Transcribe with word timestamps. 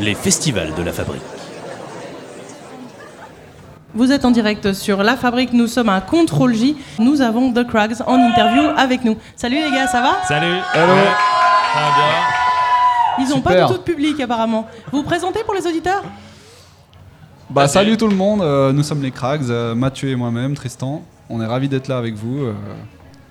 les 0.00 0.14
festivals 0.14 0.74
de 0.74 0.82
la 0.82 0.92
fabrique. 0.92 1.22
Vous 3.94 4.12
êtes 4.12 4.26
en 4.26 4.30
direct 4.30 4.74
sur 4.74 5.02
La 5.02 5.16
Fabrique, 5.16 5.54
nous 5.54 5.66
sommes 5.66 5.88
à 5.88 6.02
Contrôle 6.02 6.54
J. 6.54 6.76
Nous 6.98 7.22
avons 7.22 7.50
The 7.52 7.66
Crags 7.66 7.94
en 8.06 8.16
interview 8.20 8.62
avec 8.76 9.04
nous. 9.04 9.16
Salut 9.36 9.56
les 9.56 9.70
gars, 9.70 9.86
ça 9.86 10.02
va? 10.02 10.16
Salut 10.28 10.46
Hello. 10.74 10.92
Ouais, 10.92 11.14
ça 11.72 11.80
va 11.80 11.96
bien 11.96 13.24
Ils 13.24 13.30
n'ont 13.30 13.40
pas 13.40 13.54
du 13.62 13.66
tout 13.72 13.78
de 13.78 13.82
public 13.82 14.20
apparemment. 14.20 14.68
Vous 14.92 14.98
vous 14.98 15.04
présentez 15.04 15.42
pour 15.44 15.54
les 15.54 15.66
auditeurs? 15.66 16.02
Bah, 17.48 17.68
salut 17.68 17.96
tout 17.96 18.08
le 18.08 18.16
monde, 18.16 18.42
euh, 18.42 18.72
nous 18.72 18.82
sommes 18.82 19.02
les 19.02 19.12
Crags, 19.12 19.48
euh, 19.48 19.74
Mathieu 19.74 20.10
et 20.10 20.16
moi-même, 20.16 20.54
Tristan. 20.54 21.02
On 21.30 21.40
est 21.40 21.46
ravis 21.46 21.68
d'être 21.68 21.88
là 21.88 21.96
avec 21.96 22.14
vous. 22.16 22.44
euh. 22.44 22.52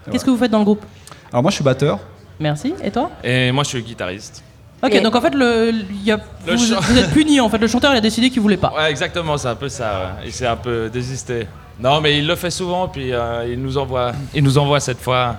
Qu'est-ce 0.09 0.25
que 0.25 0.31
vous 0.31 0.37
faites 0.37 0.51
dans 0.51 0.59
le 0.59 0.65
groupe? 0.65 0.83
Alors 1.31 1.43
moi 1.43 1.51
je 1.51 1.55
suis 1.55 1.63
batteur. 1.63 1.99
Merci. 2.39 2.73
Et 2.83 2.89
toi? 2.91 3.11
Et 3.23 3.51
moi 3.51 3.63
je 3.63 3.69
suis 3.69 3.83
guitariste. 3.83 4.41
Ok, 4.83 5.01
donc 5.01 5.15
en 5.15 5.21
fait, 5.21 5.33
le, 5.33 5.71
il 5.89 6.03
y 6.03 6.11
a- 6.11 6.19
Le 6.45 6.55
vous, 6.55 6.97
êtes 6.99 7.11
puni 7.11 7.39
en 7.39 7.49
fait. 7.49 7.57
Le 7.57 7.67
chanteur 7.67 7.93
il 7.93 7.97
a 7.97 8.01
décidé 8.01 8.29
qu'il 8.29 8.41
voulait 8.41 8.57
pas. 8.57 8.71
Ouais, 8.75 8.89
exactement, 8.91 9.37
c'est 9.37 9.47
un 9.47 9.55
peu 9.55 9.69
ça. 9.69 9.99
ouais. 10.19 10.25
Il 10.27 10.31
s'est 10.33 10.45
un 10.47 10.55
peu 10.57 10.89
désisté. 10.89 11.47
Non, 11.79 12.01
mais 12.01 12.17
il 12.19 12.27
le 12.27 12.35
fait 12.35 12.51
souvent, 12.51 12.87
puis 12.87 13.11
euh, 13.13 13.45
il, 13.51 13.61
nous 13.61 13.77
envoie, 13.77 14.11
il 14.33 14.43
nous 14.43 14.57
envoie 14.57 14.79
cette 14.79 14.99
fois 15.01 15.35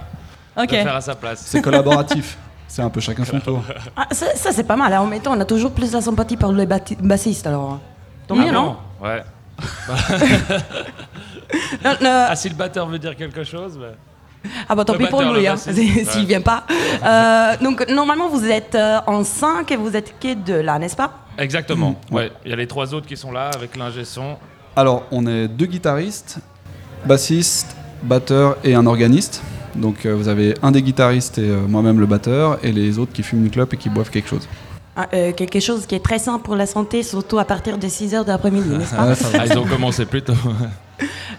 Ok. 0.57 0.69
de 0.71 0.75
faire 0.77 0.97
à 0.97 1.01
sa 1.01 1.15
place. 1.15 1.43
C'est 1.47 1.63
collaboratif. 1.63 2.37
C'est 2.69 2.83
un 2.83 2.91
peu 2.91 3.01
chacun 3.01 3.25
son 3.25 3.39
tour. 3.41 3.63
Ah, 3.97 4.07
ça, 4.11 4.35
ça, 4.35 4.51
c'est 4.53 4.65
pas 4.65 4.77
mal. 4.77 4.93
hein. 4.93 5.01
En 5.01 5.07
même 5.07 5.21
temps, 5.23 5.33
on 5.37 5.41
a 5.41 5.45
toujours 5.45 5.71
plus 5.73 5.93
la 5.93 6.01
sympathie 6.01 6.37
pour 6.37 6.53
les 6.53 6.67
bassistes 6.67 7.47
alors. 7.47 7.79
Tant 8.27 8.35
mieux, 8.35 8.47
Ah 8.49 8.53
non 8.53 8.77
Ouais. 9.03 9.23
Euh, 11.85 11.95
euh, 12.03 12.27
Ah, 12.29 12.35
si 12.37 12.49
le 12.49 12.55
batteur 12.57 12.89
veut 12.89 12.99
dire 12.99 13.15
quelque 13.15 13.45
chose, 13.45 13.79
mais... 13.81 13.95
Ah 14.69 14.75
bah 14.75 14.85
tant 14.85 14.95
pis 14.95 15.07
pour 15.07 15.23
lui, 15.23 15.47
hein, 15.47 15.57
s'il 15.59 15.75
ouais. 15.75 16.25
vient 16.27 16.41
pas. 16.41 16.65
Euh, 17.05 17.57
donc 17.63 17.89
normalement 17.89 18.29
vous 18.29 18.45
êtes 18.47 18.75
euh, 18.75 18.99
en 19.07 19.25
5 19.25 19.71
et 19.73 19.77
vous 19.77 19.97
êtes 19.97 20.15
que 20.21 20.35
deux 20.35 20.61
là, 20.61 20.79
n'est-ce 20.79 20.97
pas? 20.97 21.13
Exactement. 21.39 21.97
Mm, 22.11 22.15
ouais. 22.15 22.33
Il 22.45 22.51
y 22.51 22.55
a 22.55 22.57
les 22.57 22.67
trois 22.67 22.95
autres 22.95 23.07
qui 23.07 23.17
sont 23.17 23.33
là 23.33 23.51
avec 23.55 23.77
l'ingé 23.77 24.05
son. 24.05 24.37
Alors 24.75 25.05
on 25.11 25.27
est 25.27 25.49
deux 25.49 25.67
guitaristes, 25.67 26.39
bassiste, 27.05 27.77
batteur 28.03 28.57
et 28.65 28.75
un 28.75 28.87
organiste. 28.87 29.43
Donc 29.75 30.07
euh, 30.07 30.15
vous 30.15 30.29
avez 30.29 30.55
un 30.63 30.71
des 30.73 30.83
guitaristes 30.83 31.39
et 31.39 31.51
euh, 31.51 31.61
moi-même 31.67 32.01
le 32.01 32.07
batteur 32.07 32.59
et 32.63 32.73
les 32.73 32.99
autres 32.99 33.13
qui 33.13 33.23
fument 33.23 33.45
une 33.45 33.51
clope 33.51 33.75
et 33.75 33.77
qui 33.77 33.89
boivent 33.89 34.11
quelque 34.11 34.29
chose. 34.29 34.49
Ah, 34.97 35.09
euh, 35.13 35.33
Quelque 35.33 35.61
chose 35.61 35.85
qui 35.87 35.95
est 35.95 36.03
très 36.03 36.19
sain 36.19 36.39
pour 36.39 36.57
la 36.57 36.65
santé, 36.65 37.03
surtout 37.03 37.39
à 37.39 37.45
partir 37.45 37.77
de 37.77 37.87
6 37.87 38.15
heures 38.15 38.25
de 38.25 38.31
l'après-midi, 38.31 38.71
n'est-ce 38.71 38.95
pas? 38.95 39.03
Ah, 39.11 39.15
ça 39.15 39.29
va. 39.29 39.39
Ah, 39.43 39.47
ils 39.47 39.59
ont 39.59 39.67
commencé 39.67 40.07
plus 40.07 40.23
tôt. 40.23 40.33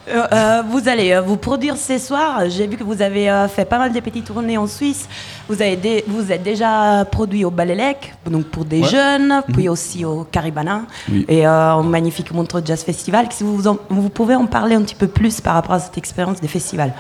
Euh, 0.10 0.28
euh, 0.32 0.64
Vous 0.70 0.88
allez 0.88 1.12
euh, 1.14 1.22
vous 1.22 1.38
produire 1.38 1.76
ce 1.78 1.98
soir. 1.98 2.42
J'ai 2.50 2.68
vu 2.68 2.78
que 2.78 2.84
vous 2.84 3.02
avez 3.02 3.30
euh, 3.30 3.48
fait 3.48 3.66
pas 3.66 3.78
mal 3.80 3.92
de 3.92 4.00
petites 4.00 4.26
tournées 4.26 4.58
en 4.58 4.68
Suisse. 4.68 5.08
Vous, 5.50 5.62
avez 5.62 5.76
dé- 5.76 6.04
vous 6.08 6.32
êtes 6.32 6.44
déjà 6.44 7.04
produit 7.12 7.44
au 7.44 7.50
Balélec, 7.52 8.14
donc 8.30 8.46
pour 8.46 8.66
des 8.66 8.82
Ouais. 8.82 8.88
jeunes, 8.88 9.42
puis 9.54 9.68
aussi 9.70 10.06
au 10.06 10.24
Caribana 10.26 10.82
Oui. 11.10 11.26
et 11.28 11.48
euh, 11.48 11.74
au 11.74 11.84
magnifique 11.84 12.32
Montreux 12.32 12.62
Jazz 12.64 12.84
Festival. 12.84 13.28
Si 13.32 13.44
vous, 13.44 13.68
en- 13.68 13.78
vous 13.90 14.10
pouvez 14.10 14.36
en 14.36 14.46
parler 14.46 14.76
un 14.76 14.82
petit 14.84 14.96
peu 14.96 15.08
plus 15.08 15.42
par 15.42 15.56
rapport 15.56 15.74
à 15.74 15.80
cette 15.80 15.98
expérience 15.98 16.40
des 16.40 16.48
festivals. 16.48 16.94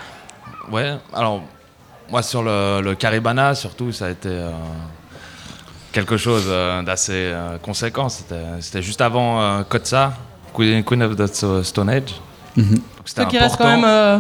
Ouais, 0.71 0.95
alors, 1.13 1.41
moi 2.09 2.21
sur 2.23 2.41
le, 2.43 2.81
le 2.81 2.95
Caribana, 2.95 3.53
surtout, 3.55 3.91
ça 3.91 4.07
a 4.07 4.09
été 4.09 4.29
euh, 4.29 4.49
quelque 5.91 6.17
chose 6.17 6.45
euh, 6.47 6.81
d'assez 6.81 7.13
euh, 7.13 7.57
conséquent. 7.59 8.09
C'était 8.09 8.35
c'était 8.61 8.81
juste 8.81 9.01
avant 9.01 9.41
euh, 9.41 9.63
Kotsa, 9.63 10.13
Queen, 10.53 11.03
of 11.03 11.15
the 11.15 11.63
Stone 11.63 11.89
Age. 11.89 12.15
Mhm. 12.57 12.73
Donc, 12.75 12.81
reste 13.05 13.17
quand 13.17 13.37
important. 13.37 13.65
même 13.67 13.83
euh, 13.85 14.19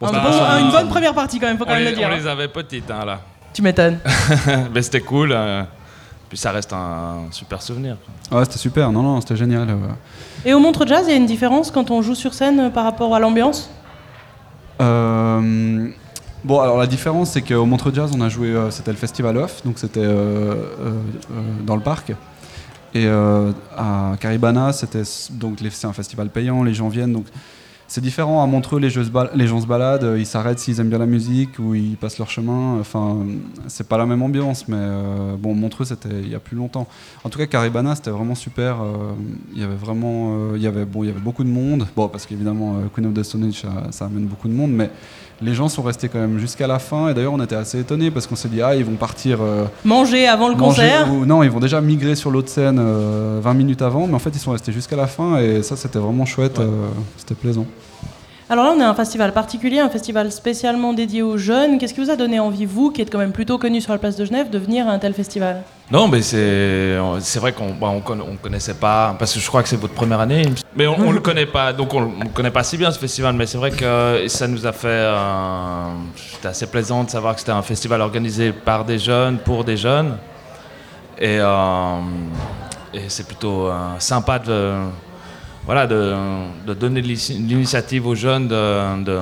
Bon, 0.00 0.06
un 0.06 0.12
bon- 0.12 0.66
une 0.66 0.70
bonne 0.70 0.88
première 0.88 1.14
partie 1.14 1.38
quand 1.40 1.46
même. 1.48 1.58
Faut 1.58 1.64
quand 1.64 1.72
on, 1.72 1.74
même 1.74 1.84
les, 1.84 1.90
le 1.90 1.96
dire. 1.96 2.08
on 2.08 2.12
hein. 2.12 2.16
les 2.16 2.26
avait 2.26 2.48
petites, 2.48 2.90
hein, 2.90 3.04
là. 3.04 3.20
Tu 3.52 3.62
m'étonnes. 3.62 3.98
Mais 4.74 4.80
c'était 4.82 5.00
cool. 5.00 5.32
euh, 5.32 5.62
puis 6.28 6.38
ça 6.38 6.52
reste 6.52 6.72
un 6.72 7.24
super 7.32 7.60
souvenir. 7.60 7.96
Ouais, 8.30 8.44
c'était 8.44 8.58
super, 8.58 8.92
non, 8.92 9.02
non, 9.02 9.20
c'était 9.20 9.36
génial. 9.36 9.68
euh. 9.68 9.74
Et 10.44 10.54
au 10.54 10.60
Montre 10.60 10.86
Jazz, 10.86 11.02
il 11.06 11.10
y 11.10 11.14
a 11.14 11.16
une 11.16 11.26
différence 11.26 11.70
quand 11.72 11.90
on 11.90 12.00
joue 12.02 12.14
sur 12.14 12.32
scène 12.34 12.60
euh, 12.60 12.70
par 12.70 12.84
rapport 12.84 13.14
à 13.14 13.18
l'ambiance? 13.18 13.68
Euh, 14.80 15.88
bon, 16.44 16.60
alors 16.60 16.78
la 16.78 16.86
différence, 16.86 17.30
c'est 17.32 17.42
qu'au 17.42 17.66
Montreux 17.66 17.92
Jazz, 17.94 18.10
on 18.16 18.20
a 18.20 18.28
joué, 18.28 18.48
euh, 18.48 18.70
c'était 18.70 18.92
le 18.92 18.96
Festival 18.96 19.36
Off, 19.36 19.62
donc 19.64 19.78
c'était 19.78 20.00
euh, 20.00 20.04
euh, 20.04 20.54
euh, 21.32 21.40
dans 21.64 21.76
le 21.76 21.82
parc. 21.82 22.10
Et 22.94 23.06
euh, 23.06 23.52
à 23.76 24.12
Caribana, 24.18 24.72
c'était 24.72 25.00
s- 25.00 25.28
donc 25.30 25.60
les- 25.60 25.70
c'est 25.70 25.86
un 25.86 25.92
festival 25.92 26.28
payant, 26.28 26.62
les 26.64 26.74
gens 26.74 26.88
viennent, 26.88 27.12
donc 27.12 27.26
c'est 27.90 28.00
différent. 28.00 28.40
À 28.40 28.46
Montreux, 28.46 28.78
les, 28.78 28.88
gens 28.88 29.02
se 29.04 29.66
baladent, 29.66 30.04
euh, 30.04 30.16
ils 30.16 30.24
s'arrêtent 30.24 30.60
s'ils 30.60 30.78
aiment 30.78 30.90
bien 30.90 30.98
la 30.98 31.06
musique 31.06 31.58
ou 31.58 31.74
ils 31.74 31.96
passent 31.96 32.18
leur 32.18 32.30
chemin. 32.30 32.78
Enfin, 32.78 33.18
c'est 33.66 33.88
pas 33.88 33.98
la 33.98 34.06
même 34.06 34.22
ambiance, 34.22 34.68
mais 34.68 34.76
euh, 34.78 35.34
bon, 35.36 35.56
Montreux, 35.56 35.84
c'était 35.84 36.08
il 36.22 36.28
y 36.28 36.36
a 36.36 36.38
plus 36.38 36.56
longtemps. 36.56 36.86
En 37.24 37.30
tout 37.30 37.38
cas, 37.40 37.46
Caribana, 37.46 37.96
c'était 37.96 38.12
vraiment 38.12 38.36
super. 38.36 38.80
euh, 38.80 39.12
Il 39.52 39.60
y 39.60 39.64
avait 39.64 39.74
vraiment, 39.74 40.54
il 40.54 40.62
y 40.62 40.68
avait 40.68 40.84
bon, 40.84 41.02
y 41.02 41.10
avait 41.10 41.18
beaucoup 41.18 41.42
de 41.42 41.48
monde. 41.48 41.84
Bon, 41.96 42.06
parce 42.06 42.26
qu'évidemment, 42.26 42.76
Queen 42.94 43.06
of 43.06 43.14
the 43.14 43.24
Stone 43.24 43.48
Age, 43.48 43.66
ça 43.90 44.04
amène 44.04 44.26
beaucoup 44.26 44.46
de 44.46 44.54
monde, 44.54 44.70
mais 44.70 44.88
les 45.42 45.54
gens 45.54 45.68
sont 45.68 45.82
restés 45.82 46.08
quand 46.08 46.18
même 46.18 46.38
jusqu'à 46.38 46.66
la 46.66 46.78
fin. 46.78 47.08
Et 47.08 47.14
d'ailleurs, 47.14 47.32
on 47.32 47.42
était 47.42 47.54
assez 47.56 47.80
étonnés 47.80 48.10
parce 48.10 48.26
qu'on 48.26 48.36
s'est 48.36 48.48
dit 48.48 48.60
ah, 48.62 48.74
ils 48.76 48.84
vont 48.84 48.96
partir. 48.96 49.38
euh, 49.40 49.64
Manger 49.84 50.26
avant 50.26 50.48
le 50.48 50.54
manger 50.56 50.82
concert 50.82 51.12
ou- 51.12 51.24
non, 51.26 51.42
ils 51.42 51.50
vont 51.50 51.60
déjà 51.60 51.80
migrer 51.80 52.14
sur 52.14 52.30
l'autre 52.30 52.48
scène 52.48 52.78
euh, 52.80 53.40
20 53.42 53.54
minutes 53.54 53.82
avant, 53.82 54.06
mais 54.06 54.14
en 54.14 54.18
fait, 54.18 54.30
ils 54.34 54.38
sont 54.38 54.52
restés 54.52 54.72
jusqu'à 54.72 54.96
la 54.96 55.06
fin 55.06 55.38
et 55.38 55.62
ça, 55.62 55.76
c'était 55.76 55.98
vraiment 55.98 56.26
chouette. 56.26 56.58
Ouais. 56.58 56.64
euh, 56.64 56.88
c'était 57.16 57.34
plaisant. 57.34 57.66
Alors 58.52 58.64
là, 58.64 58.72
on 58.76 58.80
est 58.80 58.84
un 58.84 58.94
festival 58.96 59.32
particulier, 59.32 59.78
un 59.78 59.88
festival 59.88 60.32
spécialement 60.32 60.92
dédié 60.92 61.22
aux 61.22 61.38
jeunes. 61.38 61.78
Qu'est-ce 61.78 61.94
qui 61.94 62.00
vous 62.00 62.10
a 62.10 62.16
donné 62.16 62.40
envie, 62.40 62.64
vous, 62.66 62.90
qui 62.90 63.00
êtes 63.00 63.08
quand 63.08 63.18
même 63.18 63.30
plutôt 63.30 63.58
connu 63.58 63.80
sur 63.80 63.92
la 63.92 63.98
place 63.98 64.16
de 64.16 64.24
Genève, 64.24 64.50
de 64.50 64.58
venir 64.58 64.88
à 64.88 64.90
un 64.90 64.98
tel 64.98 65.14
festival? 65.14 65.62
Non, 65.88 66.08
mais 66.08 66.20
c'est 66.20 66.96
vrai 67.38 67.52
qu'on 67.52 67.74
bah, 67.74 67.86
on 67.94 68.00
conna- 68.00 68.24
on 68.28 68.34
connaissait 68.34 68.74
pas 68.74 69.14
parce 69.16 69.34
que 69.34 69.38
je 69.38 69.46
crois 69.46 69.62
que 69.62 69.68
c'est 69.68 69.76
votre 69.76 69.94
première 69.94 70.18
année, 70.18 70.42
mais 70.74 70.88
on, 70.88 70.98
on 70.98 71.12
le 71.12 71.20
connaît 71.20 71.46
pas, 71.46 71.72
donc 71.72 71.94
on, 71.94 72.00
le 72.00 72.28
connaît 72.34 72.50
pas 72.50 72.64
si 72.64 72.76
bien 72.76 72.90
ce 72.90 72.98
festival. 72.98 73.36
Mais 73.36 73.46
c'est 73.46 73.58
vrai 73.58 73.70
que 73.70 74.24
ça 74.26 74.48
nous 74.48 74.66
a 74.66 74.72
fait, 74.72 74.88
euh, 74.88 75.84
c'était 76.16 76.48
assez 76.48 76.66
plaisant 76.66 77.04
de 77.04 77.10
savoir 77.10 77.34
que 77.34 77.40
c'était 77.40 77.52
un 77.52 77.62
festival 77.62 78.00
organisé 78.00 78.50
par 78.50 78.84
des 78.84 78.98
jeunes 78.98 79.38
pour 79.38 79.62
des 79.62 79.76
jeunes, 79.76 80.16
et, 81.20 81.38
euh, 81.38 82.00
et 82.94 83.04
c'est 83.06 83.28
plutôt 83.28 83.68
euh, 83.68 83.76
sympa 84.00 84.40
de 84.40 84.72
voilà 85.70 85.86
de, 85.86 86.16
de 86.66 86.74
donner 86.74 87.00
l'ini- 87.00 87.38
l'initiative 87.48 88.04
aux 88.04 88.16
jeunes 88.16 88.48
de, 88.48 89.04
de- 89.04 89.20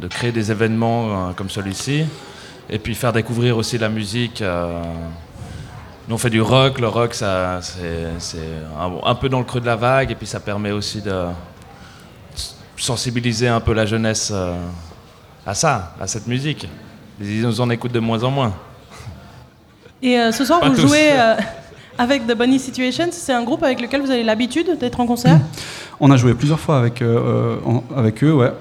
de 0.00 0.06
créer 0.08 0.32
des 0.32 0.50
événements 0.50 1.02
euh, 1.28 1.32
comme 1.36 1.50
celui-ci, 1.50 2.04
et 2.70 2.78
puis 2.78 2.94
faire 2.94 3.12
découvrir 3.12 3.58
aussi 3.58 3.76
la 3.76 3.90
musique. 3.90 4.40
euh, 4.40 4.80
nous, 6.08 6.14
on 6.14 6.18
fait 6.18 6.30
du 6.30 6.40
rock. 6.40 6.80
Le 6.80 6.88
rock, 6.88 7.12
ça, 7.12 7.60
c'est, 7.60 8.38
un, 8.80 8.90
un 9.10 9.14
peu 9.14 9.28
dans 9.28 9.38
le 9.38 9.44
creux 9.44 9.60
de 9.60 9.66
la 9.66 9.76
vague. 9.76 10.10
Et 10.10 10.14
puis, 10.14 10.26
ça 10.26 10.40
permet 10.40 10.70
aussi 10.72 11.02
de 11.02 11.26
sensibiliser 12.76 13.48
un 13.48 13.60
peu 13.60 13.72
la 13.74 13.84
jeunesse 13.86 14.30
euh, 14.34 14.54
à 15.46 15.54
ça, 15.54 15.94
à 16.00 16.06
cette 16.06 16.26
musique. 16.26 16.66
Ils 17.20 17.42
nous 17.42 17.60
en 17.60 17.68
écoutent 17.70 17.92
de 17.92 18.00
moins 18.00 18.22
en 18.24 18.30
moins. 18.30 18.54
Et 20.02 20.18
euh, 20.18 20.32
ce 20.32 20.44
soir, 20.44 20.60
Pas 20.60 20.70
vous 20.70 20.74
tous. 20.74 20.88
jouez 20.88 21.12
euh, 21.12 21.34
avec 21.98 22.26
The 22.26 22.34
Bunny 22.36 22.58
Situations. 22.58 23.08
C'est 23.12 23.32
un 23.32 23.44
groupe 23.44 23.62
avec 23.62 23.80
lequel 23.80 24.00
vous 24.00 24.10
avez 24.10 24.24
l'habitude 24.24 24.78
d'être 24.80 24.98
en 25.00 25.06
concert? 25.06 25.38
On 26.04 26.10
a 26.10 26.16
joué 26.16 26.34
plusieurs 26.34 26.58
fois 26.60 26.78
avec, 26.78 27.00
euh, 27.00 27.16
euh, 27.18 27.56
en- 27.64 27.84
avec 27.96 28.22
eux, 28.24 28.32
ouais. 28.34 28.52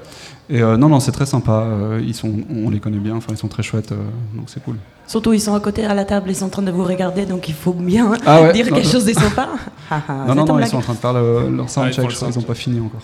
Et 0.49 0.61
euh, 0.61 0.77
non, 0.77 0.89
non, 0.89 0.99
c'est 0.99 1.11
très 1.11 1.25
sympa. 1.25 1.63
euh, 1.65 1.99
ils 2.05 2.13
sont, 2.13 2.31
on 2.55 2.69
les 2.69 2.79
connaît 2.79 2.99
bien, 2.99 3.15
enfin, 3.15 3.31
ils 3.31 3.37
sont 3.37 3.47
très 3.47 3.63
chouettes, 3.63 3.91
euh, 3.93 3.95
donc 4.35 4.45
c'est 4.47 4.63
cool. 4.63 4.75
Surtout, 5.07 5.33
ils 5.33 5.39
sont 5.41 5.55
à 5.55 5.59
côté 5.59 5.83
à 5.85 5.93
la 5.93 6.05
table, 6.05 6.29
ils 6.29 6.35
sont 6.35 6.45
en 6.45 6.49
train 6.49 6.61
de 6.61 6.71
vous 6.71 6.83
regarder, 6.83 7.25
donc 7.25 7.49
il 7.49 7.55
faut 7.55 7.73
bien 7.73 8.11
Ah 8.25 8.41
ouais, 8.43 8.53
dire 8.53 8.65
non, 8.67 8.75
quelque 8.75 8.85
non. 8.85 8.91
chose 8.91 9.05
de 9.05 9.13
sympa. 9.13 9.49
Ah, 9.93 10.01
ah, 10.07 10.13
non, 10.27 10.35
non, 10.35 10.45
non, 10.45 10.59
ils 10.59 10.67
sont 10.67 10.77
en 10.77 10.81
train 10.81 10.93
de 10.93 10.99
faire 10.99 11.11
le- 11.13 11.49
leur 11.49 11.65
Ah, 11.65 11.67
ils 11.67 11.69
soundcheck, 11.69 12.07
crois 12.09 12.29
qu'ils 12.29 12.39
n'ont 12.39 12.45
pas 12.47 12.53
fini 12.53 12.79
encore. 12.79 13.01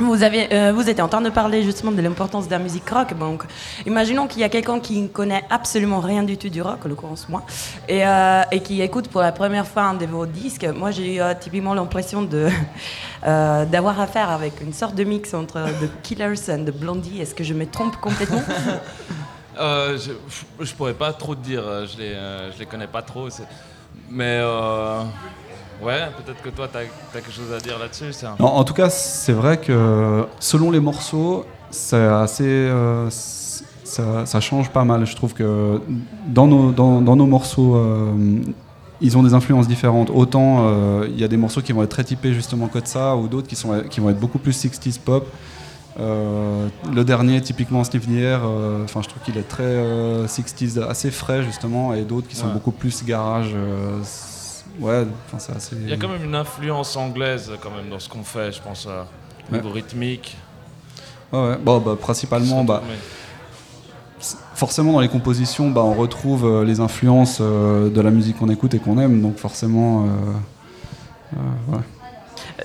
Euh, 0.00 0.72
vous 0.74 0.88
étiez 0.88 1.02
en 1.02 1.08
train 1.08 1.20
de 1.20 1.30
parler 1.30 1.62
justement 1.62 1.92
de 1.92 2.02
l'importance 2.02 2.46
de 2.46 2.50
la 2.50 2.58
musique 2.58 2.88
rock. 2.90 3.16
Donc, 3.16 3.44
imaginons 3.86 4.26
qu'il 4.26 4.40
y 4.40 4.44
a 4.44 4.48
quelqu'un 4.48 4.80
qui 4.80 5.00
ne 5.00 5.08
connaît 5.08 5.44
absolument 5.50 6.00
rien 6.00 6.22
du 6.22 6.36
tout 6.36 6.48
du 6.48 6.62
rock, 6.62 6.80
en 6.84 6.88
l'occurrence 6.88 7.28
moi, 7.28 7.44
et, 7.88 8.04
euh, 8.04 8.42
et 8.50 8.60
qui 8.60 8.82
écoute 8.82 9.08
pour 9.08 9.20
la 9.20 9.32
première 9.32 9.66
fois 9.66 9.82
un 9.82 9.94
de 9.94 10.06
vos 10.06 10.26
disques. 10.26 10.64
Moi, 10.64 10.90
j'ai 10.90 11.16
eu 11.16 11.20
euh, 11.20 11.34
typiquement 11.38 11.74
l'impression 11.74 12.22
d'avoir 13.22 14.00
affaire 14.00 14.30
avec 14.30 14.60
une 14.60 14.72
sorte 14.72 14.94
de 14.94 15.04
mix 15.04 15.32
entre 15.32 15.64
The 15.64 16.02
Killers 16.02 16.50
and 16.50 16.64
The 16.64 16.72
Blondie. 16.72 17.20
Est-ce 17.20 17.34
que 17.34 17.44
je 17.44 17.54
me 17.54 17.66
trompe 17.66 17.96
complètement? 18.00 18.42
Je, 19.56 20.10
je 20.58 20.74
pourrais 20.74 20.94
pas 20.94 21.12
trop 21.12 21.36
te 21.36 21.40
dire. 21.40 21.62
Je 21.86 21.96
les, 21.96 22.16
les 22.58 22.66
connais 22.66 22.88
pas 22.88 23.02
trop. 23.02 23.28
Mais 24.10 24.40
ouais, 25.82 26.08
peut-être 26.24 26.42
que 26.42 26.50
toi, 26.50 26.68
tu 26.70 26.78
as, 26.78 26.82
quelque 27.12 27.30
chose 27.30 27.52
à 27.52 27.58
dire 27.58 27.78
là-dessus. 27.78 28.12
en 28.38 28.64
tout 28.64 28.74
cas, 28.74 28.90
c'est 28.90 29.32
vrai 29.32 29.58
que 29.58 30.26
selon 30.40 30.70
les 30.70 30.80
morceaux, 30.80 31.44
c'est 31.70 31.96
assez, 31.96 32.44
euh, 32.44 33.08
ça, 33.10 34.26
ça 34.26 34.40
change 34.40 34.70
pas 34.70 34.84
mal. 34.84 35.06
Je 35.06 35.16
trouve 35.16 35.34
que 35.34 35.80
dans 36.26 36.46
nos, 36.46 36.72
dans, 36.72 37.00
dans 37.00 37.16
nos 37.16 37.26
morceaux, 37.26 37.76
euh, 37.76 38.12
ils 39.00 39.18
ont 39.18 39.22
des 39.22 39.34
influences 39.34 39.68
différentes. 39.68 40.10
Autant 40.10 40.66
euh, 40.66 41.06
il 41.10 41.20
y 41.20 41.24
a 41.24 41.28
des 41.28 41.36
morceaux 41.36 41.60
qui 41.62 41.72
vont 41.72 41.82
être 41.82 41.90
très 41.90 42.04
typés 42.04 42.32
justement 42.32 42.68
comme 42.68 42.84
ça, 42.84 43.16
ou 43.16 43.28
d'autres 43.28 43.48
qui, 43.48 43.56
sont, 43.56 43.82
qui 43.90 44.00
vont 44.00 44.10
être 44.10 44.20
beaucoup 44.20 44.38
plus 44.38 44.52
60s 44.64 44.98
pop. 44.98 45.26
Euh, 46.00 46.66
le 46.92 47.04
dernier, 47.04 47.40
typiquement 47.40 47.84
Sniff 47.84 48.04
enfin, 48.04 49.00
je 49.02 49.08
trouve 49.08 49.22
qu'il 49.24 49.38
est 49.38 49.48
très 49.48 49.62
euh, 49.62 50.26
60s, 50.26 50.82
assez 50.82 51.10
frais 51.10 51.42
justement, 51.44 51.94
et 51.94 52.02
d'autres 52.02 52.26
qui 52.26 52.34
sont 52.36 52.46
Ouais. 52.46 52.52
beaucoup 52.52 52.72
plus 52.72 53.04
garage. 53.04 53.54
Euh, 54.82 55.02
s- 55.02 55.06
ouais, 55.06 55.06
enfin, 55.26 55.38
c'est 55.38 55.56
assez. 55.56 55.76
Il 55.76 55.88
y 55.88 55.92
a 55.92 55.96
quand 55.96 56.08
même 56.08 56.24
une 56.24 56.34
influence 56.34 56.96
anglaise 56.96 57.50
quand 57.62 57.70
même 57.70 57.88
dans 57.90 57.98
ce 57.98 58.08
qu'on 58.08 58.22
fait, 58.24 58.52
je 58.52 58.60
pense, 58.62 58.86
euh, 58.88 59.02
au 59.02 59.52
Ouais. 59.52 59.58
niveau 59.60 59.70
rythmique. 59.72 60.36
Ouais, 61.32 61.38
ouais. 61.50 61.56
Bon, 61.62 61.78
bah, 61.78 61.96
principalement, 62.00 62.64
bah, 62.64 62.82
forcément 64.54 64.92
dans 64.92 65.00
les 65.00 65.08
compositions, 65.08 65.70
bah, 65.70 65.82
on 65.82 65.94
retrouve 65.94 66.44
euh, 66.46 66.64
les 66.64 66.80
influences 66.80 67.38
euh, 67.40 67.90
de 67.90 68.00
la 68.00 68.10
musique 68.10 68.38
qu'on 68.38 68.48
écoute 68.48 68.74
et 68.74 68.78
qu'on 68.78 68.98
aime, 68.98 69.20
donc 69.20 69.36
forcément. 69.38 70.04
euh, 70.04 70.08
euh, 71.36 71.76
ouais. 71.76 71.82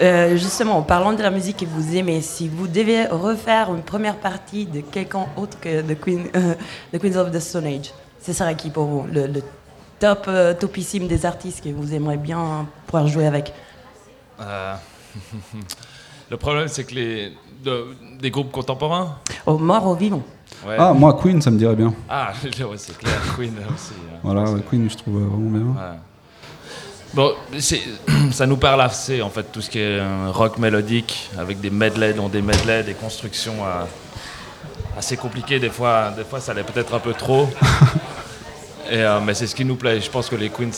Euh, 0.02 0.38
justement, 0.38 0.78
en 0.78 0.82
parlant 0.84 1.14
de 1.14 1.22
la 1.22 1.32
musique 1.32 1.58
que 1.58 1.66
vous 1.66 1.96
aimez, 1.96 2.22
si 2.22 2.48
vous 2.48 2.68
deviez 2.68 3.08
refaire 3.08 3.74
une 3.74 3.82
première 3.82 4.16
partie 4.18 4.66
de 4.66 4.82
quelqu'un 4.82 5.26
autre 5.36 5.60
que 5.60 5.82
The, 5.82 6.00
Queen, 6.00 6.26
euh, 6.36 6.54
The 6.94 7.00
Queens 7.00 7.18
of 7.18 7.32
the 7.32 7.40
Stone 7.40 7.66
Age, 7.66 7.92
ce 8.22 8.32
serait 8.32 8.56
qui 8.56 8.70
pour 8.70 8.86
vous 8.86 9.06
le, 9.12 9.28
le 9.28 9.42
top, 10.00 10.26
euh, 10.28 10.54
topissime 10.54 11.08
des 11.08 11.26
artistes 11.26 11.64
que 11.64 11.70
vous 11.70 11.94
aimeriez 11.94 12.18
bien 12.18 12.66
pouvoir 12.88 13.08
jouer 13.08 13.28
avec 13.28 13.54
Euh, 14.42 14.74
Le 16.32 16.38
problème, 16.38 16.68
c'est 16.68 16.84
que 16.84 16.94
les 16.96 17.34
de- 17.64 17.88
des 18.22 18.30
groupes 18.32 18.52
contemporains. 18.52 19.16
Au 19.46 19.58
mort, 19.58 19.86
au 19.88 19.96
vivant 19.96 20.22
Ouais. 20.66 20.76
Ah, 20.78 20.94
moi, 20.94 21.18
Queen, 21.22 21.42
ça 21.42 21.52
me 21.52 21.58
dirait 21.58 21.76
bien. 21.76 21.94
Ah, 22.10 22.32
ouais, 22.44 22.78
c'est 22.78 22.98
clair, 22.98 23.20
Queen 23.36 23.54
aussi. 23.74 23.94
hein. 24.12 24.18
Voilà, 24.24 24.44
Ouais, 24.44 24.62
Queen, 24.70 24.90
je 24.90 24.96
trouve 24.98 25.18
euh, 25.18 25.26
vraiment 25.28 25.50
bien. 25.74 25.82
Ouais. 25.82 25.98
Bon, 27.14 27.34
ça 28.32 28.46
nous 28.46 28.58
parle 28.58 28.82
assez 28.82 29.22
en 29.22 29.30
fait, 29.30 29.44
tout 29.52 29.62
ce 29.62 29.70
qui 29.70 29.80
est 29.80 30.00
euh, 30.00 30.30
rock 30.32 30.58
mélodique, 30.60 31.30
avec 31.38 31.60
des 31.60 31.70
medleys 31.72 32.14
dans 32.14 32.30
des 32.30 32.42
medleys, 32.42 32.84
des 32.84 32.94
constructions 32.94 33.56
euh, 33.66 33.84
assez 34.98 35.18
compliquées. 35.18 35.60
Des 35.60 35.70
fois, 35.72 36.12
des 36.16 36.24
fois 36.24 36.40
ça 36.40 36.54
l'est 36.54 36.64
peut-être 36.64 36.94
un 36.94 37.00
peu 37.00 37.14
trop. 37.14 37.48
Et, 38.92 39.04
euh, 39.04 39.20
mais 39.20 39.34
c'est 39.34 39.48
ce 39.48 39.56
qui 39.56 39.66
nous 39.66 39.76
plaît. 39.76 40.00
Je 40.02 40.10
pense 40.10 40.30
que 40.30 40.36
les 40.36 40.50
Queens, 40.50 40.72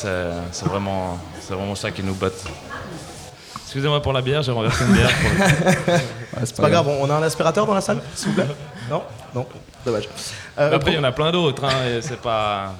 c'est 0.51 0.65
vraiment, 0.65 1.17
c'est 1.39 1.53
vraiment 1.53 1.75
ça 1.75 1.91
qui 1.91 2.03
nous 2.03 2.13
botte. 2.13 2.43
Excusez-moi 3.63 4.01
pour 4.01 4.11
la 4.11 4.21
bière, 4.21 4.41
j'ai 4.41 4.51
renversé 4.51 4.83
une 4.83 4.93
bière. 4.93 5.09
pour 5.09 5.29
le- 5.29 5.93
Ouais, 5.93 6.45
C'est 6.45 6.57
pas 6.57 6.69
grave, 6.69 6.87
on 6.89 7.03
on 7.05 7.09
a 7.09 7.15
un 7.15 7.23
aspirateur 7.23 7.65
dans 7.65 7.73
la 7.73 7.79
salle, 7.81 8.01
s'il 8.15 8.29
vous 8.29 8.35
plaît 8.35 8.47
Non 8.89 9.03
Non 9.33 9.45
Dommage. 9.85 10.09
Euh, 10.59 10.69
Mais 10.69 10.75
après, 10.75 10.91
il 10.91 10.95
y 10.95 10.99
en 10.99 11.03
a 11.05 11.11
plein 11.13 11.31
d'autres. 11.31 11.63
Hein, 11.63 11.85
et 11.97 12.01
c'est 12.01 12.19
pas. 12.19 12.73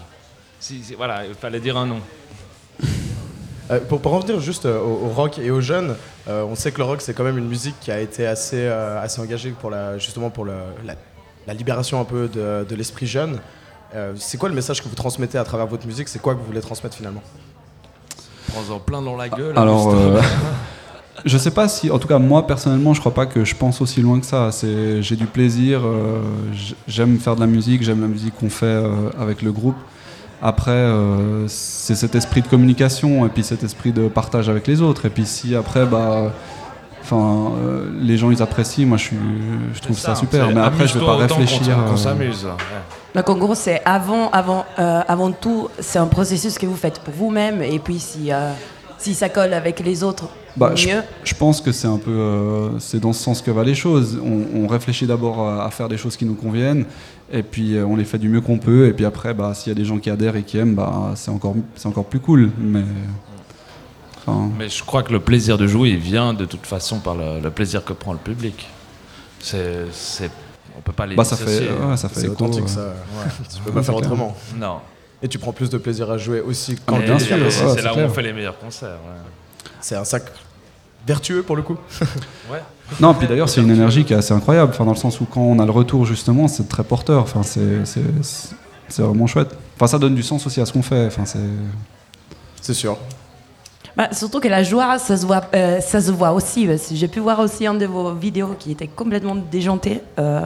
Si, 0.60 0.84
si- 0.84 0.96
voilà, 0.96 1.26
il 1.26 1.34
fallait 1.34 1.60
dire 1.62 1.78
un 1.78 1.86
nom. 1.86 2.00
Euh, 3.72 3.80
pour, 3.88 4.02
pour 4.02 4.14
en 4.14 4.18
revenir 4.18 4.40
juste 4.42 4.66
euh, 4.66 4.80
au, 4.80 5.06
au 5.06 5.10
rock 5.10 5.40
et 5.40 5.50
aux 5.50 5.62
jeunes, 5.62 5.96
euh, 6.28 6.44
on 6.44 6.56
sait 6.56 6.72
que 6.72 6.78
le 6.80 6.84
rock 6.84 7.02
c'est 7.02 7.14
quand 7.14 7.24
même 7.24 7.38
une 7.38 7.48
musique 7.48 7.76
qui 7.80 7.90
a 7.92 8.00
été 8.02 8.28
assez, 8.28 8.58
euh, 8.60 9.02
assez 9.02 9.22
engagée 9.22 9.52
pour 9.52 9.70
la, 9.70 9.98
justement 9.98 10.30
pour 10.30 10.44
le- 10.46 10.54
la, 10.84 10.96
la 11.48 11.54
libération 11.54 12.02
un 12.02 12.04
peu 12.06 12.28
de, 12.28 12.66
de 12.68 12.76
l'esprit 12.76 13.08
jeune. 13.08 13.40
Euh, 13.96 14.14
c'est 14.16 14.38
quoi 14.38 14.50
le 14.50 14.56
message 14.56 14.82
que 14.82 14.88
vous 14.88 14.96
transmettez 14.96 15.38
à 15.38 15.44
travers 15.44 15.68
votre 15.68 15.86
musique? 15.86 16.08
C'est 16.08 16.22
quoi 16.22 16.34
que 16.34 16.40
vous 16.40 16.46
voulez 16.46 16.62
transmettre 16.62 16.96
finalement? 16.96 17.22
Prends-en 18.48 18.80
plein 18.80 19.02
dans 19.02 19.16
la 19.16 19.30
gueule. 19.30 19.58
Alors, 19.58 19.88
Auguste. 19.88 20.02
euh, 20.02 20.22
je 21.26 21.38
sais 21.38 21.52
pas 21.52 21.68
si, 21.68 21.92
en 21.92 22.00
tout 22.00 22.08
cas 22.08 22.20
moi 22.20 22.48
personnellement, 22.48 22.94
je 22.94 23.00
crois 23.00 23.14
pas 23.14 23.26
que 23.26 23.46
je 23.46 23.56
pense 23.56 23.82
aussi 23.82 24.02
loin 24.02 24.20
que 24.20 24.26
ça. 24.26 24.52
C'est, 24.52 25.02
j'ai 25.02 25.16
du 25.16 25.26
plaisir, 25.26 25.82
euh, 25.86 26.22
j'aime 26.88 27.18
faire 27.20 27.36
de 27.36 27.42
la 27.42 27.48
musique, 27.48 27.84
j'aime 27.84 28.02
la 28.02 28.08
musique 28.08 28.36
qu'on 28.40 28.50
fait 28.50 28.66
euh, 28.66 29.10
avec 29.20 29.42
le 29.42 29.52
groupe. 29.52 29.76
Après, 30.42 30.72
euh, 30.72 31.48
c'est 31.48 31.94
cet 31.96 32.16
esprit 32.16 32.42
de 32.42 32.48
communication 32.48 33.26
et 33.28 33.30
puis 33.30 33.44
cet 33.44 33.64
esprit 33.64 33.92
de 33.92 34.08
partage 34.08 34.50
avec 34.50 34.66
les 34.68 34.82
autres. 34.82 35.06
Et 35.06 35.10
puis 35.12 35.26
si 35.26 35.56
après, 35.56 35.86
bah, 35.86 36.34
enfin, 37.02 37.52
euh, 37.64 37.90
les 38.02 38.18
gens 38.18 38.32
ils 38.32 38.42
apprécient, 38.42 38.86
moi 38.86 38.98
je 38.98 39.04
suis, 39.06 39.18
je 39.74 39.80
trouve 39.82 39.98
ça, 39.98 40.16
super. 40.16 40.48
Mais 40.54 40.62
après, 40.62 40.88
je 40.88 40.98
vais 40.98 41.06
pas 41.06 41.16
réfléchir. 41.18 41.76
Qu'on 41.88 41.94
euh, 41.94 41.98
s'amuse. 41.98 42.46
ouais. 42.46 42.52
Donc 43.16 43.30
en 43.30 43.36
gros, 43.38 43.56
c'est 43.56 43.82
avant, 43.84 44.30
avant, 44.32 44.66
euh, 44.80 45.02
avant 45.08 45.32
tout, 45.32 45.68
c'est 45.80 46.00
un 46.00 46.08
processus 46.08 46.58
que 46.58 46.66
vous 46.66 46.76
faites 46.78 47.00
pour 47.00 47.14
vous-même, 47.14 47.62
et 47.62 47.80
puis 47.80 48.00
si, 48.00 48.32
euh, 48.32 48.52
si 48.98 49.14
ça 49.14 49.28
colle 49.28 49.54
avec 49.54 49.80
les 49.82 50.02
autres, 50.04 50.30
Bah, 50.56 50.72
je, 50.76 50.88
mieux. 50.88 51.02
je 51.26 51.34
pense 51.34 51.60
que 51.60 51.72
c'est 51.74 51.88
un 51.88 51.98
peu, 51.98 52.10
euh, 52.12 52.80
c'est 52.80 53.00
dans 53.02 53.12
ce 53.12 53.22
sens 53.22 53.42
que 53.42 53.52
va 53.52 53.64
les 53.66 53.76
choses. 53.76 54.18
On, 54.24 54.64
on 54.64 54.68
réfléchit 54.68 55.06
d'abord 55.08 55.46
à, 55.46 55.66
à 55.66 55.70
faire 55.72 55.90
des 55.90 55.98
choses 55.98 56.16
qui 56.16 56.24
nous 56.26 56.36
conviennent, 56.36 56.86
et 57.34 57.44
puis 57.44 57.76
euh, 57.76 57.86
on 57.86 57.98
les 57.98 58.06
fait 58.06 58.18
du 58.18 58.30
mieux 58.30 58.40
qu'on 58.42 58.58
peut, 58.60 58.88
et 58.88 58.94
puis 58.94 59.04
après, 59.06 59.34
bah, 59.34 59.54
s'il 59.54 59.72
y 59.74 59.76
a 59.76 59.78
des 59.78 59.86
gens 59.86 59.98
qui 59.98 60.10
adhèrent 60.10 60.38
et 60.38 60.44
qui 60.44 60.58
aiment, 60.58 60.76
bah, 60.76 61.12
c'est 61.16 61.32
encore, 61.32 61.56
c'est 61.76 61.88
encore 61.90 62.06
plus 62.06 62.20
cool. 62.22 62.50
Mais, 62.58 62.84
enfin, 64.26 64.50
Mais 64.58 64.70
je 64.70 64.84
crois 64.84 65.04
que 65.04 65.12
le 65.12 65.20
plaisir 65.20 65.58
de 65.58 65.68
jouer, 65.68 65.90
il 65.90 65.98
vient 65.98 66.34
de 66.34 66.46
toute 66.46 66.66
façon 66.66 67.00
par 67.00 67.16
le, 67.16 67.40
le 67.40 67.52
plaisir 67.52 67.84
que 67.84 67.94
prend 67.94 68.14
le 68.14 68.20
public. 68.20 68.68
C'est, 69.40 69.86
c'est, 69.92 70.30
on 70.78 70.82
peut 70.82 70.92
pas 70.92 71.06
les 71.06 71.16
bah, 71.16 71.24
ça 71.24 71.36
fait, 71.36 71.70
ouais, 71.70 71.98
ça 71.98 72.10
fait 72.10 72.20
C'est 72.22 72.26
écho, 72.28 72.34
authentique 72.34 72.66
euh. 72.66 72.68
ça. 72.68 72.94
Tu 73.56 73.62
peux 73.62 73.72
pas 73.72 73.80
Ouais, 73.80 73.84
faire 73.86 73.96
autrement. 73.96 74.36
Non. 74.58 74.80
Et 75.24 75.28
tu 75.28 75.38
prends 75.40 75.52
plus 75.54 75.70
de 75.70 75.78
plaisir 75.78 76.10
à 76.12 76.18
jouer 76.18 76.42
aussi 76.42 76.76
Ah, 76.80 76.84
quand 76.88 77.00
bien 77.00 77.20
sûr, 77.20 77.38
ouais, 77.38 77.52
c'est 77.52 77.68
c'est 77.70 77.82
là 77.82 77.92
où 77.92 77.96
clair. 77.96 78.08
on 78.08 78.14
fait 78.14 78.22
les 78.24 78.34
meilleurs 78.34 78.58
concerts. 78.58 78.90
ouais. 79.06 79.70
C'est 79.80 79.96
un 79.96 80.04
sac 80.04 80.24
vertueux 81.06 81.44
pour 81.44 81.56
le 81.56 81.62
coup. 81.64 81.78
Ouais. 82.52 82.62
Non, 83.00 83.14
puis 83.14 83.26
d'ailleurs, 83.26 83.48
c'est 83.48 83.62
une 83.62 83.72
énergie 83.72 84.04
qui 84.04 84.12
est 84.12 84.18
assez 84.18 84.34
incroyable, 84.34 84.72
enfin, 84.74 84.84
dans 84.84 84.92
le 84.92 84.98
sens 84.98 85.22
où 85.22 85.26
quand 85.26 85.40
on 85.40 85.60
a 85.60 85.66
le 85.66 85.72
retour, 85.72 86.06
justement, 86.06 86.50
c'est 86.50 86.68
très 86.68 86.84
porteur. 86.84 87.22
Enfin, 87.24 87.42
c'est, 87.42 87.86
c'est, 87.86 88.02
c'est- 88.22 88.56
c'est 88.90 89.02
vraiment 89.02 89.26
chouette. 89.28 89.56
Enfin, 89.78 89.88
ça 89.88 89.98
donne 89.98 90.14
du 90.16 90.24
sens 90.24 90.46
aussi 90.46 90.60
à 90.60 90.66
ce 90.66 90.74
qu'on 90.74 90.82
fait. 90.82 91.06
Enfin, 91.06 91.24
c'est... 91.26 91.40
C'est 92.62 92.74
sûr. 92.74 92.98
Bah, 93.98 94.10
surtout 94.14 94.40
que 94.40 94.48
la 94.48 94.64
joie, 94.64 94.98
ça 95.00 95.18
se 95.18 95.26
voit, 95.26 95.42
euh, 95.54 95.80
ça 95.82 96.00
se 96.00 96.12
voit 96.12 96.32
aussi. 96.32 96.66
que 96.66 96.76
J'ai 96.94 97.08
pu 97.08 97.20
voir 97.20 97.40
aussi 97.40 97.66
un 97.68 97.74
de 97.74 97.86
vos 97.86 98.14
vidéos 98.14 98.56
qui 98.58 98.72
était 98.72 98.88
complètement 98.88 99.36
déjanté, 99.36 100.02
euh, 100.18 100.42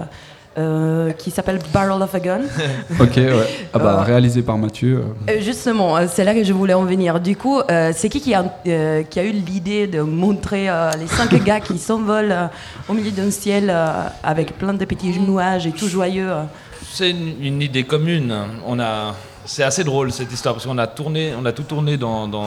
euh, 0.58 1.12
qui 1.12 1.30
s'appelle 1.32 1.60
Barrel 1.74 2.02
of 2.02 2.16
a 2.16 2.20
Gun. 2.20 2.42
Ok, 3.00 3.18
ouais. 3.18 3.34
Ah 3.74 3.78
bah, 3.80 3.98
Euh, 4.00 4.04
réalisé 4.04 4.42
par 4.42 4.58
Mathieu. 4.58 5.04
euh. 5.30 5.32
Euh, 5.38 5.42
justement, 5.42 5.96
euh, 5.98 6.06
c'est 6.12 6.24
là 6.24 6.34
que 6.34 6.44
je 6.44 6.54
voulais 6.54 6.74
en 6.74 6.86
venir. 6.86 7.20
Du 7.20 7.36
coup, 7.36 7.60
euh, 7.60 7.92
c'est 7.94 8.10
qui 8.10 8.20
qui 8.22 8.34
a, 8.34 8.46
euh, 8.68 9.04
qui 9.04 9.20
a 9.20 9.24
eu 9.24 9.32
l'idée 9.32 9.86
de 9.86 10.02
montrer 10.02 10.70
euh, 10.70 10.92
les 11.00 11.08
cinq 11.08 11.32
gars 11.44 11.60
qui 11.60 11.78
s'envolent 11.78 12.32
euh, 12.32 12.48
au 12.90 12.94
milieu 12.94 13.12
d'un 13.12 13.30
ciel 13.32 13.70
euh, 13.70 14.08
avec 14.24 14.58
plein 14.58 14.74
de 14.74 14.86
petits 14.86 15.20
nuages 15.20 15.68
et 15.68 15.72
tout 15.72 15.88
joyeux 15.88 16.32
euh? 16.32 16.44
C'est 16.92 17.12
une, 17.12 17.36
une 17.44 17.62
idée 17.62 17.84
commune. 17.84 18.34
On 18.66 18.80
a, 18.80 19.14
c'est 19.44 19.64
assez 19.64 19.84
drôle 19.84 20.12
cette 20.14 20.32
histoire 20.32 20.56
parce 20.56 20.66
qu'on 20.66 20.78
a 20.78 20.88
tourné, 20.88 21.34
on 21.40 21.46
a 21.46 21.52
tout 21.52 21.64
tourné 21.64 21.98
dans, 21.98 22.28
dans, 22.30 22.46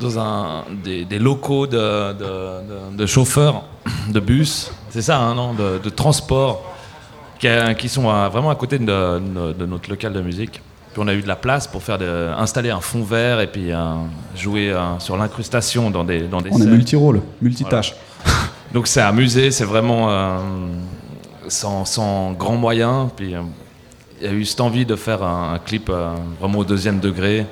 dans 0.00 0.18
un, 0.18 0.64
des, 0.84 1.04
des 1.04 1.18
locaux 1.18 1.66
de, 1.66 2.12
de- 2.12 2.24
de- 2.92 2.96
de 2.96 3.06
chauffeurs 3.06 3.62
de 4.10 4.20
bus. 4.20 4.70
C'est 4.90 5.02
ça, 5.02 5.18
hein, 5.18 5.34
non, 5.34 5.54
de, 5.54 5.88
transport 5.90 6.62
qui, 7.38 7.88
sont 7.88 8.08
à- 8.10 8.28
vraiment 8.28 8.50
à 8.50 8.54
côté 8.54 8.78
de, 8.78 9.18
notre 9.66 9.88
local 9.90 10.12
de 10.12 10.20
musique. 10.20 10.60
Puis 10.92 11.02
on 11.04 11.08
a 11.08 11.14
eu 11.14 11.20
de 11.22 11.28
la 11.28 11.36
place 11.36 11.66
pour 11.66 11.82
faire 11.82 11.98
installer 12.38 12.70
un 12.70 12.80
fond 12.80 13.02
vert 13.02 13.40
et 13.40 13.46
puis 13.46 13.70
euh, 13.72 13.76
jouer 14.34 14.70
euh, 14.72 14.98
sur 14.98 15.16
l'incrustation 15.18 15.90
dans 15.90 16.04
des, 16.04 16.20
dans 16.22 16.40
des 16.40 16.48
On 16.52 16.60
est 16.60 16.66
multi-rôle, 16.66 17.20
multitâche. 17.42 17.94
Donc 18.72 18.86
c'est 18.86 19.02
amusé, 19.02 19.50
c'est 19.50 19.64
vraiment 19.64 20.10
euh, 20.10 20.38
sans, 21.48 21.84
sans 21.84 22.32
grands 22.32 22.56
moyens. 22.56 23.08
Puis 23.14 23.34
il 24.20 24.26
y 24.26 24.28
a 24.28 24.32
eu 24.32 24.44
cette 24.46 24.60
envie 24.62 24.86
de 24.86 24.96
faire 24.96 25.22
un, 25.22 25.52
un 25.54 25.58
clip 25.58 25.90
vraiment 26.40 26.58
au 26.60 26.64
deuxième 26.64 26.98
degré. 26.98 27.44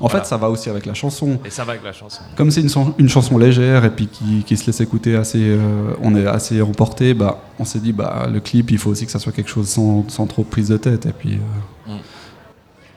En 0.00 0.06
voilà. 0.06 0.22
fait, 0.24 0.28
ça 0.28 0.36
va 0.36 0.48
aussi 0.50 0.70
avec 0.70 0.86
la 0.86 0.94
chanson. 0.94 1.38
Et 1.44 1.50
ça 1.50 1.64
va 1.64 1.72
avec 1.72 1.84
la 1.84 1.92
chanson. 1.92 2.20
Comme 2.36 2.50
c'est 2.50 2.60
une, 2.60 2.68
chan- 2.68 2.94
une 2.98 3.08
chanson 3.08 3.36
légère 3.38 3.84
et 3.84 3.90
puis 3.90 4.06
qui, 4.06 4.44
qui 4.44 4.56
se 4.56 4.66
laisse 4.66 4.80
écouter 4.80 5.16
assez, 5.16 5.40
euh, 5.42 5.92
on 6.02 6.14
est 6.14 6.26
assez 6.26 6.62
emporté, 6.62 7.14
bah, 7.14 7.42
on 7.58 7.64
s'est 7.64 7.80
dit 7.80 7.92
bah 7.92 8.26
le 8.32 8.40
clip, 8.40 8.70
il 8.70 8.78
faut 8.78 8.90
aussi 8.90 9.06
que 9.06 9.12
ça 9.12 9.18
soit 9.18 9.32
quelque 9.32 9.50
chose 9.50 9.68
sans, 9.68 10.04
sans 10.08 10.26
trop 10.26 10.44
prise 10.44 10.68
de 10.68 10.76
tête. 10.76 11.06
Et 11.06 11.12
puis, 11.12 11.34
euh, 11.34 11.92
Mm. 11.92 11.98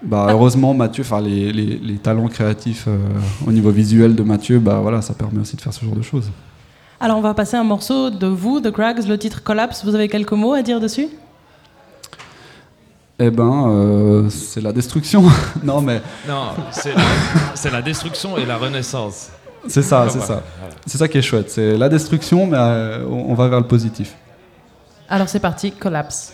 bah 0.04 0.28
heureusement 0.32 0.74
Mathieu, 0.74 1.04
enfin 1.04 1.22
les, 1.22 1.52
les- 1.54 1.78
les 1.78 1.98
talents 1.98 2.28
créatifs 2.28 2.86
euh, 2.88 2.98
au 3.48 3.52
niveau 3.52 3.70
visuel 3.72 4.16
de 4.16 4.24
Mathieu, 4.24 4.60
bah 4.60 4.80
voilà, 4.82 5.02
ça 5.02 5.14
permet 5.14 5.40
aussi 5.40 5.56
de 5.56 5.62
faire 5.62 5.74
ce 5.74 5.86
genre 5.86 5.96
de 5.96 6.02
choses. 6.02 6.30
Alors 7.00 7.18
on 7.18 7.22
va 7.22 7.34
passer 7.34 7.58
un 7.58 7.64
morceau 7.64 8.10
de 8.12 8.28
vous, 8.28 8.60
de 8.60 8.70
Craigs, 8.70 9.08
le 9.08 9.18
titre 9.18 9.42
Collapse. 9.44 9.84
Vous 9.86 9.96
avez 9.96 10.08
quelques 10.08 10.34
mots 10.34 10.54
à 10.54 10.62
dire 10.62 10.80
dessus? 10.80 11.08
Eh 13.24 13.30
ben, 13.30 13.70
euh, 13.70 14.30
c'est 14.32 14.62
la 14.62 14.74
destruction. 14.74 15.24
non 15.64 15.80
mais 15.80 16.02
Non, 16.28 16.50
c'est 16.72 16.94
c'est 17.54 17.70
la 17.70 17.84
destruction 17.84 18.36
et 18.38 18.46
la 18.46 18.58
renaissance. 18.58 19.30
c'est 19.68 19.84
ça, 19.84 20.08
c'est 20.10 20.22
ça. 20.22 20.42
voilà. 20.60 20.76
C'est 20.88 20.98
ça 20.98 21.08
qui 21.08 21.20
est 21.20 21.22
chouette. 21.22 21.52
C'est 21.52 21.78
la 21.78 21.88
destruction, 21.88 22.48
mais 22.48 22.58
euh, 22.60 23.06
on 23.08 23.32
on 23.32 23.34
va 23.36 23.48
vers 23.48 23.60
le 23.60 23.68
positif. 23.68 24.16
Alors 25.08 25.30
c'est 25.30 25.40
parti, 25.40 25.72
Collapse. 25.72 26.34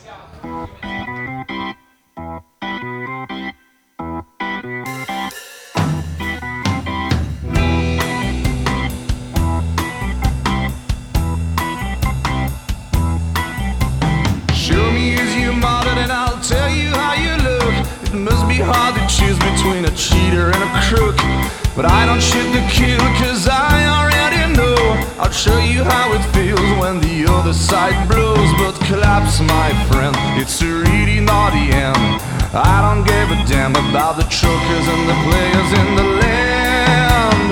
Damn 33.58 33.76
about 33.90 34.16
the 34.18 34.28
chokers 34.42 34.86
and 34.94 35.04
the 35.10 35.18
players 35.26 35.70
in 35.82 35.88
the 36.00 36.08
land. 36.22 37.50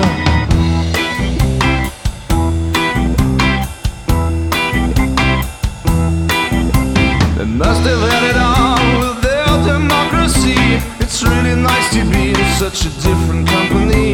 They 7.36 7.48
must 7.62 7.82
have 7.90 8.02
had 8.10 8.24
it 8.30 8.38
on 8.38 8.82
with 9.02 9.18
their 9.26 9.52
democracy. 9.72 10.60
It's 11.02 11.24
really 11.24 11.56
nice 11.70 11.88
to 11.96 12.02
be 12.14 12.24
in 12.30 12.50
such 12.62 12.86
a 12.86 12.90
different 13.06 13.48
company. 13.48 14.12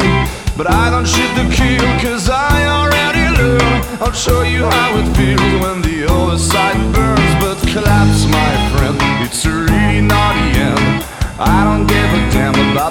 But 0.57 0.67
I 0.71 0.89
don't 0.89 1.07
shoot 1.07 1.31
the 1.39 1.45
kill, 1.57 1.85
cause 2.01 2.27
I 2.27 2.55
already 2.77 3.25
learned. 3.37 3.85
I'll 4.01 4.11
show 4.11 4.41
you 4.41 4.65
how 4.65 4.89
it 4.97 5.07
feels 5.15 5.53
when 5.61 5.83
the 5.83 6.07
other 6.09 6.39
side 6.39 6.81
burns. 6.95 7.33
But 7.43 7.57
collapse, 7.71 8.25
my 8.39 8.51
friend, 8.71 8.97
it's 9.25 9.45
a 9.45 9.51
really 9.51 10.01
naughty 10.01 10.59
end. 10.59 11.03
I 11.39 11.63
don't 11.63 11.72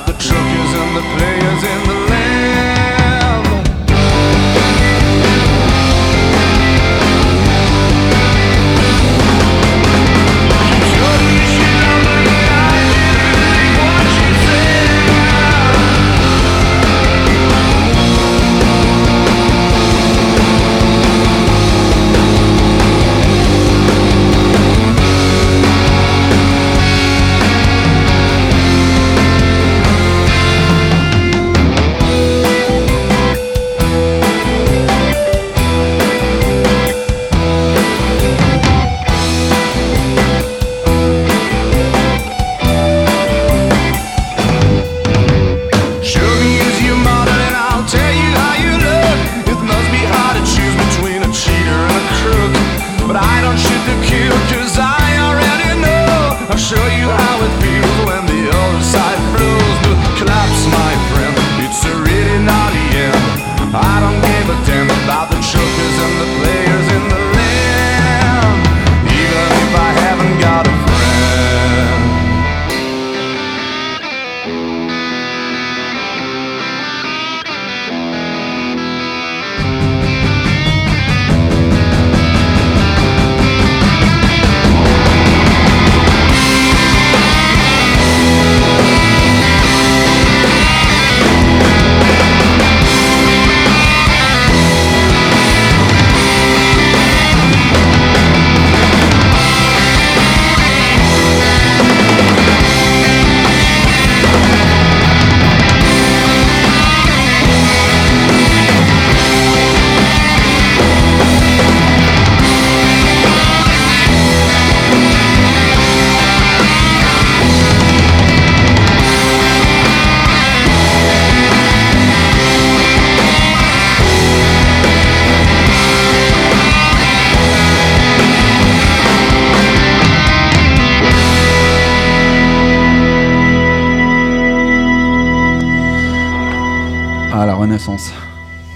the 0.00 0.12
truckers 0.14 0.72
and 0.80 0.96
the 0.96 1.02
players 1.12 1.62
in 1.64 1.80
the 1.86 1.91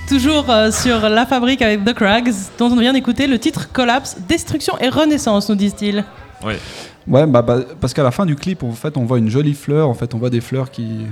Toujours 0.08 0.48
euh, 0.50 0.70
sur 0.70 1.08
La 1.08 1.26
Fabrique 1.26 1.62
avec 1.62 1.84
The 1.84 1.92
Crags, 1.92 2.32
dont 2.58 2.66
on 2.70 2.76
vient 2.76 2.92
d'écouter 2.92 3.26
le 3.26 3.38
titre 3.38 3.70
Collapse, 3.72 4.16
Destruction 4.28 4.78
et 4.80 4.88
Renaissance, 4.88 5.48
nous 5.48 5.56
disent-ils. 5.56 6.04
Oui. 6.44 6.54
Ouais, 7.08 7.26
bah, 7.26 7.42
bah, 7.42 7.58
parce 7.80 7.92
qu'à 7.92 8.02
la 8.04 8.10
fin 8.12 8.25
du 8.26 8.36
clip, 8.36 8.62
en 8.62 8.72
fait, 8.72 8.96
on 8.96 9.04
voit 9.04 9.18
une 9.18 9.28
jolie 9.30 9.54
fleur. 9.54 9.88
En 9.88 9.94
fait, 9.94 10.14
on 10.14 10.18
voit 10.18 10.30
des 10.30 10.40
fleurs 10.40 10.70
qui, 10.70 11.06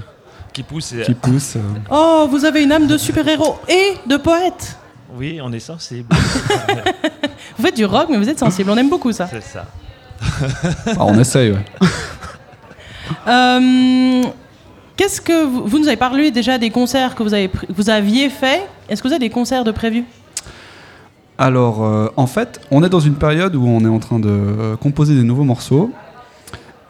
Qui 0.53 0.63
pousse 0.63 0.93
et... 0.93 1.03
qui 1.03 1.15
poussent. 1.15 1.57
euh. 1.57 1.61
Oh, 1.91 2.27
vous 2.31 2.45
avez 2.45 2.63
une 2.63 2.71
âme 2.73 2.87
de 2.87 2.97
super-héros 2.97 3.57
et 3.69 3.95
de 4.07 4.17
poète 4.17 4.77
Oui, 5.17 5.41
on 5.43 5.53
est 5.53 5.61
sensible. 5.61 6.15
Vous 7.57 7.63
faites 7.65 7.77
du 7.77 7.85
rock, 7.85 8.07
mais 8.11 8.17
vous 8.17 8.29
êtes 8.29 8.39
sensible, 8.39 8.71
on 8.71 8.77
aime 8.77 8.89
beaucoup 8.89 9.13
ça. 9.13 9.29
C'est 9.31 9.43
ça. 9.43 9.67
Ah, 10.87 11.05
on 11.05 11.19
essaye, 11.19 11.51
ouais. 11.53 11.65
Euh, 13.29 14.23
Qu'est-ce 14.97 15.21
que 15.21 15.45
vous, 15.45 15.67
vous 15.67 15.79
nous 15.79 15.89
avez 15.89 15.97
parlé 15.99 16.31
déjà 16.31 16.57
des 16.57 16.71
concerts 16.71 17.15
que 17.15 17.23
vous, 17.23 17.35
avez, 17.35 17.51
vous 17.69 17.91
aviez 17.91 18.31
faits 18.31 18.63
Est-ce 18.89 19.03
que 19.03 19.09
vous 19.09 19.15
avez 19.15 19.21
des 19.27 19.31
concerts 19.31 19.65
de 19.65 19.71
prévus? 19.71 20.05
Alors, 21.39 21.85
euh, 21.85 22.09
en 22.17 22.27
fait, 22.27 22.61
on 22.71 22.83
est 22.85 22.89
dans 22.89 23.01
une 23.01 23.15
période 23.17 23.57
où 23.57 23.67
on 23.67 23.81
est 23.85 23.89
en 23.89 23.99
train 23.99 24.21
de 24.21 24.29
euh, 24.29 24.77
composer 24.77 25.15
des 25.15 25.25
nouveaux 25.25 25.45
morceaux. 25.45 25.91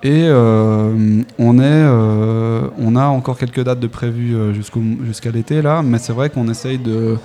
Et 0.03 0.25
euh, 0.27 1.23
on, 1.39 1.59
est, 1.59 1.63
euh, 1.65 2.69
on 2.79 2.95
a 2.95 3.07
encore 3.07 3.39
quelques 3.39 3.65
dates 3.65 3.81
de 3.81 3.87
prévues 3.87 4.37
jusqu'à 4.55 5.31
l'été, 5.31 5.63
là. 5.63 5.83
Mais 5.83 5.97
c'est 5.99 6.13
vrai 6.13 6.29
qu'on 6.29 6.47
essaye 6.51 6.77
de, 6.77 7.17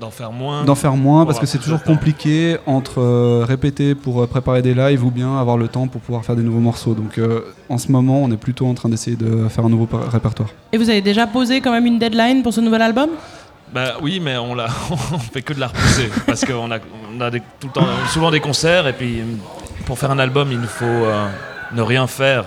D'en 0.00 0.10
faire 0.10 0.30
moins. 0.32 0.64
d'en 0.64 0.76
faire 0.76 0.94
moins 0.94 1.26
parce 1.26 1.40
que 1.40 1.46
c'est 1.46 1.58
toujours 1.58 1.82
compliqué 1.82 2.56
entre 2.66 3.00
euh, 3.02 3.44
répéter 3.46 3.94
pour 3.96 4.26
préparer 4.28 4.62
des 4.62 4.72
lives 4.72 5.04
ou 5.04 5.10
bien 5.10 5.36
avoir 5.36 5.56
le 5.58 5.66
temps 5.68 5.88
pour 5.88 6.00
pouvoir 6.00 6.24
faire 6.24 6.36
des 6.36 6.42
nouveaux 6.42 6.60
morceaux. 6.60 6.94
Donc, 6.94 7.18
euh, 7.18 7.40
en 7.68 7.78
ce 7.78 7.90
moment, 7.92 8.22
on 8.22 8.30
est 8.30 8.36
plutôt 8.36 8.66
en 8.66 8.74
train 8.74 8.88
d'essayer 8.88 9.16
de 9.16 9.48
faire 9.48 9.66
un 9.66 9.68
nouveau 9.68 9.88
répertoire. 10.10 10.48
Et 10.72 10.78
vous 10.78 10.88
avez 10.88 11.02
déjà 11.02 11.26
posé 11.26 11.60
quand 11.60 11.72
même 11.72 11.84
une 11.84 11.98
deadline 11.98 12.42
pour 12.42 12.54
ce 12.54 12.60
nouvel 12.62 12.80
album? 12.80 13.10
Bah 13.72 13.94
oui, 14.00 14.20
mais 14.20 14.36
on, 14.38 14.54
l'a, 14.54 14.66
on 14.90 15.18
fait 15.18 15.42
que 15.42 15.52
de 15.52 15.60
la 15.60 15.68
repousser. 15.68 16.10
parce 16.26 16.44
qu'on 16.44 16.70
a, 16.70 16.78
on 17.16 17.20
a 17.20 17.30
des- 17.30 17.40
tout 17.60 17.66
le 17.68 17.72
temps, 17.72 17.86
souvent 18.12 18.30
des 18.30 18.40
concerts, 18.40 18.86
et 18.86 18.92
puis 18.92 19.22
pour 19.86 19.98
faire 19.98 20.10
un 20.10 20.18
album, 20.18 20.48
il 20.52 20.60
nous 20.60 20.66
faut 20.68 20.84
euh, 20.84 21.26
ne 21.72 21.82
rien 21.82 22.06
faire 22.06 22.44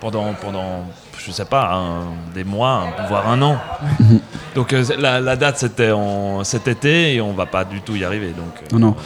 pendant, 0.00 0.32
pendant 0.34 0.84
je 1.18 1.32
sais 1.32 1.44
pas, 1.44 1.72
un- 1.74 2.32
des 2.34 2.44
mois, 2.44 2.84
un- 2.98 3.06
voire 3.08 3.28
un 3.28 3.40
an. 3.42 3.58
Donc 4.54 4.72
euh, 4.72 4.84
la, 4.98 5.20
la 5.20 5.36
date, 5.36 5.58
c'était 5.58 5.90
en, 5.92 6.42
cet 6.44 6.66
été, 6.68 7.14
et 7.14 7.20
on 7.20 7.32
va 7.32 7.46
pas 7.46 7.64
du 7.64 7.80
tout 7.80 7.94
y 7.96 8.04
arriver. 8.04 8.28
Donc 8.28 8.54
euh, 8.62 8.78
Non, 8.78 8.88
non. 8.88 8.96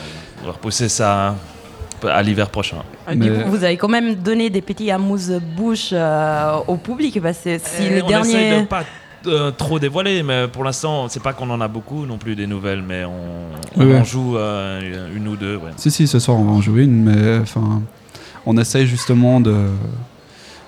on 0.42 0.46
va 0.46 0.52
repousser 0.52 0.88
ça 0.88 1.34
à 2.08 2.22
l'hiver 2.22 2.48
prochain. 2.50 2.78
Du 3.14 3.30
coup, 3.32 3.50
vous 3.50 3.62
avez 3.64 3.76
quand 3.76 3.88
même 3.88 4.14
donné 4.16 4.50
des 4.50 4.60
petits 4.62 4.90
amuse-bouches 4.90 5.90
euh, 5.92 6.56
au 6.66 6.76
public. 6.76 7.20
Parce 7.22 7.38
que 7.38 7.58
si 7.58 7.84
Et 7.84 7.90
le 7.96 8.04
on 8.04 8.08
dernier. 8.08 8.60
de 8.62 8.66
pas 8.66 8.82
euh, 9.26 9.50
trop 9.50 9.78
dévoiler, 9.78 10.22
mais 10.22 10.48
pour 10.48 10.64
l'instant, 10.64 11.08
c'est 11.08 11.22
pas 11.22 11.32
qu'on 11.32 11.50
en 11.50 11.60
a 11.60 11.68
beaucoup 11.68 12.06
non 12.06 12.18
plus 12.18 12.34
des 12.36 12.46
nouvelles, 12.46 12.82
mais 12.82 13.04
on, 13.04 13.82
en 13.82 14.04
joue 14.04 14.36
euh, 14.36 15.14
une 15.16 15.28
ou 15.28 15.36
deux. 15.36 15.56
Ouais. 15.56 15.70
Si, 15.76 15.90
si, 15.90 16.06
ce 16.06 16.18
soir 16.18 16.38
on 16.38 16.44
va 16.44 16.52
en 16.52 16.60
jouer 16.60 16.84
une, 16.84 17.02
mais 17.04 17.38
enfin, 17.38 17.82
on 18.46 18.56
essaye 18.58 18.86
justement 18.86 19.40
de, 19.40 19.54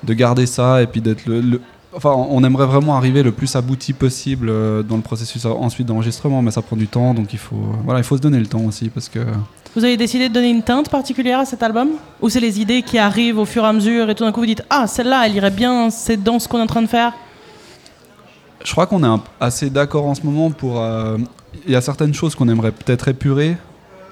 de 0.02 0.14
garder 0.14 0.46
ça 0.46 0.82
et 0.82 0.86
puis 0.86 1.00
d'être 1.00 1.26
le, 1.26 1.40
le- 1.40 1.60
Enfin, 1.96 2.10
on 2.10 2.42
aimerait 2.42 2.66
vraiment 2.66 2.96
arriver 2.96 3.22
le 3.22 3.30
plus 3.30 3.54
abouti 3.54 3.92
possible 3.92 4.48
euh, 4.50 4.82
dans 4.82 4.96
le 4.96 5.02
processus 5.02 5.44
ensuite 5.44 5.86
d'enregistrement, 5.86 6.42
mais 6.42 6.50
ça 6.50 6.60
prend 6.60 6.74
du 6.76 6.88
temps, 6.88 7.14
donc 7.14 7.32
il 7.32 7.38
faut, 7.38 7.54
voilà, 7.84 8.00
il 8.00 8.02
faut 8.02 8.16
se 8.16 8.20
donner 8.20 8.40
le 8.40 8.46
temps 8.46 8.62
aussi 8.62 8.88
parce 8.88 9.08
que. 9.08 9.20
Vous 9.76 9.84
avez 9.84 9.96
décidé 9.96 10.28
de 10.28 10.34
donner 10.34 10.50
une 10.50 10.64
teinte 10.64 10.88
particulière 10.88 11.38
à 11.38 11.44
cet 11.44 11.62
album? 11.62 11.90
Ou 12.20 12.28
c'est 12.28 12.40
les 12.40 12.60
idées 12.60 12.82
qui 12.82 12.98
arrivent 12.98 13.38
au 13.38 13.44
fur 13.44 13.62
et 13.62 13.68
à 13.68 13.72
mesure 13.72 14.10
et 14.10 14.16
tout 14.16 14.24
d'un 14.24 14.32
coup 14.32 14.40
vous 14.40 14.46
dites 14.46 14.64
Ah, 14.70 14.88
celle-là, 14.88 15.22
elle 15.24 15.36
irait 15.36 15.52
bien, 15.52 15.88
c'est 15.90 16.20
dans 16.20 16.40
ce 16.40 16.48
qu'on 16.48 16.58
est 16.58 16.62
en 16.62 16.66
train 16.66 16.82
de 16.82 16.88
faire? 16.88 17.12
Je 18.64 18.72
crois 18.72 18.86
qu'on 18.86 19.04
est 19.04 19.20
assez 19.40 19.70
d'accord 19.70 20.06
en 20.06 20.14
ce 20.14 20.22
moment 20.22 20.50
pour. 20.50 20.80
euh, 20.80 21.18
Il 21.66 21.72
y 21.72 21.76
a 21.76 21.80
certaines 21.80 22.14
choses 22.14 22.34
qu'on 22.34 22.48
aimerait 22.48 22.72
peut-être 22.72 23.06
épurer 23.08 23.56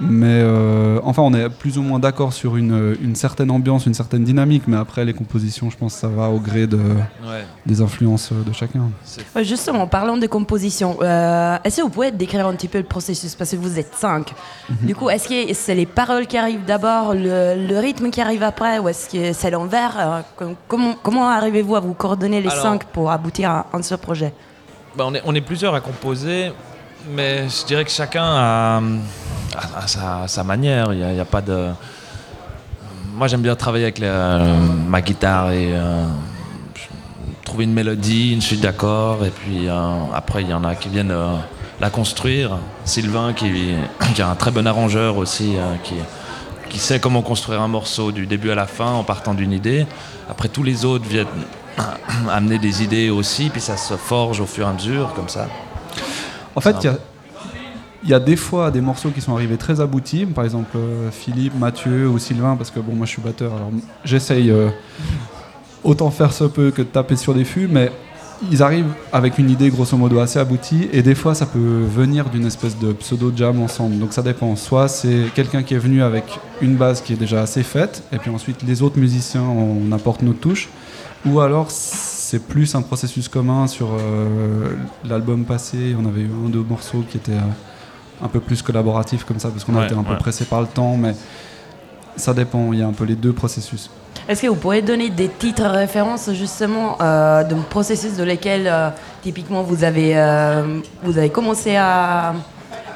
Mais 0.01 0.41
euh, 0.43 0.99
enfin, 1.05 1.23
on 1.23 1.33
est 1.33 1.49
plus 1.49 1.79
ou 1.79 1.83
moins 1.83 1.99
d'accord 2.01 2.33
sur 2.33 2.57
une, 2.57 2.97
une 3.01 3.15
certaine 3.15 3.51
ambiance, 3.51 3.87
une 3.87 3.95
certaine 3.95 4.25
dynamique. 4.25 4.65
Mais 4.67 4.77
après, 4.77 5.05
les 5.05 5.13
compositions, 5.15 5.71
je 5.71 5.77
pense 5.77 5.95
que 5.95 6.01
ça 6.01 6.09
va 6.09 6.29
au 6.29 6.39
gré 6.41 6.67
de, 6.67 6.77
Ouais. 6.79 7.45
des 7.67 7.81
influences 7.81 8.31
euh, 8.33 8.43
de 8.43 8.53
chacun. 8.53 8.91
Ouais, 9.37 9.45
Justement, 9.45 9.87
parlons 9.87 10.17
de 10.17 10.27
composition. 10.27 10.97
Euh, 11.03 11.57
est-ce 11.63 11.77
que 11.77 11.83
vous 11.83 11.89
pouvez 11.91 12.11
décrire 12.11 12.47
un 12.49 12.55
petit 12.55 12.69
peu 12.69 12.79
le 12.79 12.85
processus? 12.85 13.35
Parce 13.37 13.51
que 13.53 13.57
vous 13.57 13.79
êtes 13.79 13.95
cinq. 13.95 14.33
Du 14.83 14.95
coup, 14.97 15.09
est-ce 15.09 15.29
que 15.29 15.55
c'est 15.55 15.75
les 15.75 15.87
paroles 15.87 16.27
qui 16.27 16.37
arrivent 16.37 16.65
d'abord, 16.65 17.15
le, 17.15 17.67
le 17.69 17.79
rythme 17.79 18.11
qui 18.11 18.21
arrive 18.21 18.43
après, 18.43 18.79
ou 18.81 18.89
est-ce 18.89 19.09
que 19.09 19.33
c'est 19.33 19.51
l'envers? 19.51 19.95
Euh, 19.99 20.21
com- 20.37 20.55
Comment, 20.67 20.95
comment 21.03 21.29
arrivez-vous 21.29 21.77
à 21.77 21.81
vous 21.81 21.95
coordonner 21.95 22.41
les 22.41 22.49
Alors- 22.51 22.63
cinq 22.63 22.85
pour 22.87 23.11
aboutir 23.11 23.51
à 23.51 23.67
un 23.73 23.83
seul 23.83 23.99
projet? 23.99 24.33
Bah, 24.97 25.05
on, 25.07 25.15
est, 25.15 25.23
on 25.25 25.35
est 25.35 25.41
plusieurs 25.41 25.75
à 25.75 25.81
composer, 25.81 26.51
mais 27.15 27.49
je 27.49 27.65
dirais 27.67 27.85
que 27.85 27.91
chacun 27.91 28.25
a, 28.25 28.81
a 29.57 29.87
sa, 29.87 30.27
sa 30.27 30.45
manière. 30.45 30.93
Il 30.93 31.05
n'y 31.05 31.21
a, 31.21 31.25
pas 31.25 31.41
de. 31.41 31.69
Moi, 33.15 33.29
j'aime 33.29 33.43
bien 33.43 33.55
travailler 33.57 33.85
avec 33.85 33.99
la- 33.99 34.39
ma 34.89 35.01
guitare 35.03 35.51
et 35.53 35.71
euh, 35.73 36.05
trouver 37.45 37.65
une 37.65 37.75
mélodie, 37.75 38.33
une 38.33 38.41
suite 38.41 38.61
d'accords, 38.61 39.25
et 39.25 39.31
puis 39.31 39.69
euh, 39.69 39.93
après, 40.15 40.43
il 40.43 40.49
y 40.49 40.55
en 40.55 40.65
a 40.65 40.75
qui 40.75 40.89
viennent 40.89 41.11
euh, 41.11 41.37
la 41.81 41.91
construire. 41.91 42.59
Sylvain, 42.85 43.33
qui, 43.35 43.51
qui 44.15 44.21
est 44.21 44.25
un 44.25 44.35
très 44.35 44.51
bon 44.51 44.67
arrangeur 44.67 45.17
aussi, 45.19 45.57
euh, 45.57 45.75
qui, 45.85 45.95
qui 46.71 46.79
sait 46.79 47.01
comment 47.01 47.23
construire 47.23 47.61
un 47.61 47.69
morceau 47.69 48.13
du 48.13 48.27
début 48.27 48.51
à 48.51 48.55
la 48.55 48.67
fin 48.67 48.91
en 48.93 49.05
partant 49.05 49.35
d'une 49.35 49.53
idée. 49.53 49.87
Après, 50.31 50.49
tous 50.49 50.63
les 50.63 50.85
autres 50.85 51.05
viennent 51.07 51.27
amener 52.31 52.59
des 52.59 52.83
idées 52.83 53.11
aussi, 53.11 53.51
puis 53.51 53.61
ça 53.61 53.77
se 53.77 53.95
forge 53.95 54.41
au 54.41 54.47
fur 54.47 54.67
et 54.67 54.71
à 54.71 54.73
mesure, 54.73 55.13
comme 55.15 55.29
ça. 55.29 55.49
En 56.55 56.61
fait, 56.61 56.77
il 56.81 56.85
y 56.85 56.89
a, 56.89 56.97
il 58.05 58.11
y 58.11 58.15
a 58.15 58.21
des 58.21 58.37
fois 58.37 58.71
des 58.71 58.81
morceaux 58.81 59.11
qui 59.11 59.21
sont 59.21 59.35
arrivés 59.35 59.57
très 59.57 59.81
aboutis, 59.81 60.27
par 60.27 60.45
exemple 60.45 60.77
euh, 60.77 61.11
Philippe, 61.11 61.59
Mathieu 61.59 62.09
ou 62.09 62.19
Sylvain, 62.19 62.57
parce 62.57 62.71
que 62.71 62.81
bon, 62.81 62.95
moi 62.95 63.07
je 63.07 63.13
suis 63.13 63.23
batteur, 63.23 63.55
alors 63.55 63.71
j'essaye 64.05 64.51
euh, 64.51 64.69
autant 65.85 66.11
faire 66.11 66.33
ce 66.33 66.45
peu 66.45 66.71
que 66.71 66.83
de 66.83 66.89
taper 66.89 67.17
sur 67.17 67.35
des 67.35 67.45
fûts, 67.45 67.69
mais 67.69 67.93
ils 68.51 68.61
arrivent 68.61 68.93
avec 69.13 69.39
une 69.39 69.51
idée 69.51 69.71
grosso 69.71 69.97
modo 69.97 70.19
assez 70.19 70.41
aboutie, 70.41 70.89
et 70.93 71.03
des 71.03 71.15
fois 71.15 71.35
ça 71.35 71.47
peut 71.47 71.85
venir 71.87 72.29
d'une 72.29 72.45
espèce 72.47 72.77
de 72.77 72.93
pseudo-jam 72.93 73.61
ensemble, 73.63 73.99
donc 73.99 74.13
ça 74.13 74.23
dépend. 74.23 74.57
Soit 74.57 74.89
c'est 74.89 75.27
quelqu'un 75.35 75.63
qui 75.63 75.75
est 75.75 75.79
venu 75.79 76.03
avec 76.03 76.25
une 76.61 76.75
base 76.75 77.03
qui 77.03 77.13
est 77.13 77.17
déjà 77.17 77.43
assez 77.43 77.63
faite, 77.63 78.03
et 78.13 78.19
puis 78.19 78.31
ensuite 78.31 78.63
les 78.67 78.83
autres 78.83 78.99
musiciens 78.99 79.43
on 79.43 79.93
apporte 79.93 80.23
notre 80.23 80.41
touche, 80.41 80.71
ou 81.25 81.39
alors 81.39 81.71
c'est 81.71 82.43
plus 82.43 82.75
un 82.75 82.83
processus 82.83 83.29
commun 83.29 83.69
sur 83.69 83.91
euh, 83.93 84.75
l'album 85.05 85.45
passé. 85.45 85.95
On 85.97 86.07
avait 86.07 86.23
eu 86.23 86.31
un 86.33 86.47
ou 86.47 86.49
deux 86.49 86.65
morceaux 86.69 87.05
qui 87.09 87.19
étaient 87.19 87.39
un 88.23 88.29
peu 88.29 88.41
plus 88.41 88.63
collaboratifs 88.63 89.25
comme 89.25 89.39
ça 89.41 89.49
parce 89.49 89.65
qu'on 89.65 89.77
a 89.77 89.85
été 89.87 89.95
un 89.95 90.03
peu 90.03 90.17
pressé 90.17 90.45
par 90.45 90.61
le 90.61 90.67
temps, 90.69 90.97
mais 90.97 91.15
ça 92.17 92.33
dépend. 92.35 92.73
Il 92.73 92.79
y 92.79 92.83
a 92.83 92.87
un 92.87 92.93
peu 92.93 93.05
les 93.05 93.15
deux 93.17 93.33
processus. 93.33 93.91
Est-ce 94.29 94.43
que 94.43 94.47
vous 94.47 94.55
pourriez 94.57 94.83
donner 94.83 95.11
des 95.11 95.29
titres 95.29 95.65
références 95.67 96.31
justement 96.33 96.97
euh, 97.01 97.43
de 97.43 97.55
processus 97.71 98.17
de 98.17 98.23
lesquels 98.23 98.69
euh, 98.69 98.91
typiquement 99.23 99.63
vous 99.63 99.83
avez, 99.83 100.17
euh, 100.17 100.79
vous 101.03 101.19
avez 101.19 101.31
commencé 101.31 101.75
à, 101.75 102.33